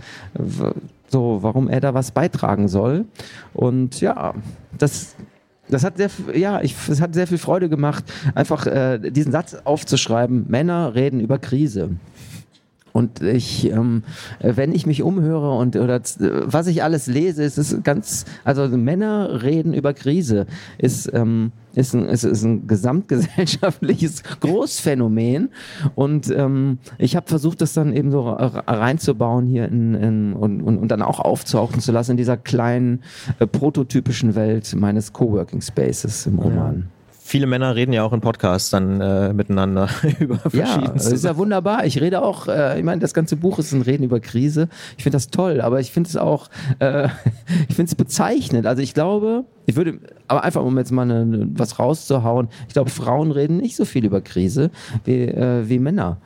so, 1.09 1.39
warum 1.43 1.69
er 1.69 1.81
da 1.81 1.95
was 1.95 2.11
beitragen 2.11 2.69
soll. 2.69 3.07
Und 3.55 4.01
ja, 4.01 4.35
das 4.77 5.15
das 5.73 5.85
hat 5.85 5.97
sehr, 5.97 6.11
ja, 6.35 6.61
ich, 6.61 6.75
es 6.89 7.01
hat 7.01 7.15
sehr 7.15 7.27
viel 7.27 7.39
Freude 7.39 7.69
gemacht, 7.69 8.05
einfach 8.35 8.67
äh, 8.67 8.99
diesen 8.99 9.33
Satz 9.33 9.57
aufzuschreiben. 9.65 10.47
Männer 10.49 10.95
reden 10.95 11.21
über 11.21 11.39
Krise. 11.39 11.91
Und 12.93 13.23
ich, 13.23 13.71
ähm, 13.71 14.03
wenn 14.41 14.73
ich 14.73 14.87
mich 14.87 15.03
umhöre 15.03 15.57
und 15.57 15.77
oder 15.77 16.01
was 16.45 16.67
ich 16.67 16.83
alles 16.83 17.07
lese, 17.07 17.43
ist 17.43 17.59
es 17.59 17.83
ganz, 17.83 18.25
also 18.45 18.69
Männer 18.69 19.43
reden 19.43 19.73
über 19.73 19.95
Krise, 19.95 20.47
ist, 20.79 21.11
ähm, 21.15 21.53
ist, 21.75 21.95
ein, 21.95 22.07
ist, 22.07 22.25
ist 22.25 22.45
ein 22.45 22.67
gesamtgesellschaftliches 22.67 24.23
Großphänomen. 24.41 25.49
Und 25.95 26.31
ähm, 26.31 26.79
ich 26.99 27.17
habe 27.17 27.27
versucht, 27.29 27.63
das 27.63 27.73
dann 27.73 27.95
eben 27.95 28.11
so 28.11 28.29
reinzubauen 28.29 29.47
hier 29.47 29.67
in, 29.67 29.95
in, 29.95 30.33
und, 30.35 30.61
und, 30.61 30.79
und 30.79 30.89
dann 30.89 31.03
auch 31.03 31.21
aufzuhauchen 31.21 31.81
zu 31.81 31.93
lassen 31.93 32.13
in 32.13 32.17
dieser 32.19 32.37
kleinen 32.37 33.03
äh, 33.39 33.47
prototypischen 33.47 34.35
Welt 34.35 34.75
meines 34.77 35.13
Coworking 35.13 35.63
Spaces 35.63 36.27
im 36.27 36.39
Roman. 36.39 36.77
Ja 36.77 37.02
viele 37.33 37.47
Männer 37.47 37.75
reden 37.75 37.95
ja 37.95 38.05
auch 38.05 38.13
in 38.13 38.21
Podcasts 38.21 38.69
dann 38.69 39.01
äh, 39.01 39.33
miteinander 39.33 39.89
über 40.21 40.37
verschiedene 40.37 40.85
Ja, 40.85 40.93
das 40.93 41.11
ist 41.11 41.25
ja 41.25 41.35
wunderbar. 41.39 41.87
Ich 41.87 41.99
rede 41.99 42.21
auch, 42.21 42.47
äh, 42.47 42.79
ich 42.79 42.85
meine, 42.85 43.01
das 43.01 43.15
ganze 43.15 43.37
Buch 43.37 43.59
ist 43.59 43.73
ein 43.73 43.81
Reden 43.81 44.05
über 44.05 44.21
Krise. 44.21 44.69
Ich 44.99 45.03
finde 45.03 45.17
das 45.17 45.29
toll, 45.29 45.63
aber 45.63 45.81
ich 45.81 45.93
finde 45.93 46.11
es 46.11 46.19
auch, 46.19 46.51
äh, 46.79 47.09
ich 47.71 47.75
finde 47.75 47.89
es 47.89 47.95
bezeichnend. 47.95 48.67
Also 48.67 48.83
ich 48.83 48.93
glaube, 48.93 49.47
ich 49.65 49.77
würde, 49.77 49.99
aber 50.29 50.45
einfach 50.45 50.63
um 50.63 50.77
jetzt 50.77 50.93
mal 50.93 51.11
eine, 51.11 51.49
was 51.55 51.79
rauszuhauen, 51.79 52.49
ich 52.69 52.75
glaube, 52.75 52.91
Frauen 52.91 53.33
reden 53.33 53.57
nicht 53.57 53.77
so 53.77 53.87
viel 53.87 54.05
über 54.05 54.21
Krise 54.21 54.71
wie, 55.07 55.23
äh, 55.23 55.67
wie 55.67 55.79
Männer. 55.79 56.19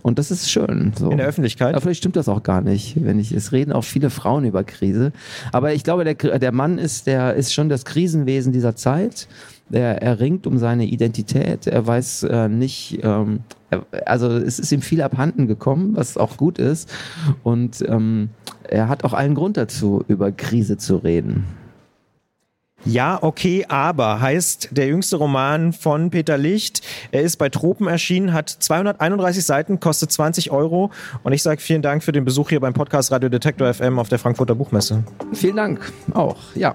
Und 0.00 0.18
das 0.18 0.30
ist 0.30 0.50
schön. 0.50 0.94
So. 0.98 1.10
In 1.10 1.18
der 1.18 1.26
Öffentlichkeit? 1.26 1.74
Aber 1.74 1.82
vielleicht 1.82 1.98
stimmt 1.98 2.16
das 2.16 2.30
auch 2.30 2.42
gar 2.42 2.62
nicht. 2.62 2.96
Wenn 3.04 3.18
ich, 3.18 3.32
es 3.32 3.52
reden 3.52 3.72
auch 3.72 3.84
viele 3.84 4.08
Frauen 4.08 4.46
über 4.46 4.64
Krise. 4.64 5.12
Aber 5.52 5.74
ich 5.74 5.84
glaube, 5.84 6.04
der, 6.04 6.38
der 6.38 6.52
Mann 6.52 6.78
ist, 6.78 7.06
der 7.06 7.34
ist 7.34 7.52
schon 7.52 7.68
das 7.68 7.84
Krisenwesen 7.84 8.54
dieser 8.54 8.74
Zeit 8.74 9.28
er, 9.72 10.02
er 10.02 10.20
ringt 10.20 10.46
um 10.46 10.58
seine 10.58 10.84
Identität, 10.84 11.66
er 11.66 11.86
weiß 11.86 12.24
äh, 12.24 12.48
nicht, 12.48 13.00
ähm, 13.02 13.40
er, 13.70 13.84
also 14.06 14.28
es 14.28 14.58
ist 14.58 14.72
ihm 14.72 14.82
viel 14.82 15.02
abhanden 15.02 15.46
gekommen, 15.46 15.96
was 15.96 16.16
auch 16.16 16.36
gut 16.36 16.58
ist. 16.58 16.92
Und 17.42 17.82
ähm, 17.88 18.30
er 18.68 18.88
hat 18.88 19.04
auch 19.04 19.12
allen 19.12 19.34
Grund 19.34 19.56
dazu, 19.56 20.04
über 20.08 20.32
Krise 20.32 20.76
zu 20.76 20.96
reden. 20.96 21.44
Ja, 22.86 23.18
okay, 23.22 23.66
aber 23.68 24.20
heißt 24.20 24.70
der 24.72 24.86
jüngste 24.86 25.16
Roman 25.16 25.74
von 25.74 26.10
Peter 26.10 26.38
Licht. 26.38 26.80
Er 27.12 27.20
ist 27.22 27.36
bei 27.36 27.50
Tropen 27.50 27.86
erschienen, 27.86 28.32
hat 28.32 28.48
231 28.48 29.44
Seiten, 29.44 29.80
kostet 29.80 30.10
20 30.10 30.50
Euro. 30.50 30.90
Und 31.22 31.34
ich 31.34 31.42
sage 31.42 31.60
vielen 31.60 31.82
Dank 31.82 32.02
für 32.02 32.12
den 32.12 32.24
Besuch 32.24 32.48
hier 32.48 32.60
beim 32.60 32.72
Podcast 32.72 33.12
Radio 33.12 33.28
Detektor 33.28 33.72
FM 33.72 33.98
auf 33.98 34.08
der 34.08 34.18
Frankfurter 34.18 34.54
Buchmesse. 34.54 35.04
Vielen 35.34 35.56
Dank 35.56 35.92
auch, 36.14 36.38
ja. 36.54 36.74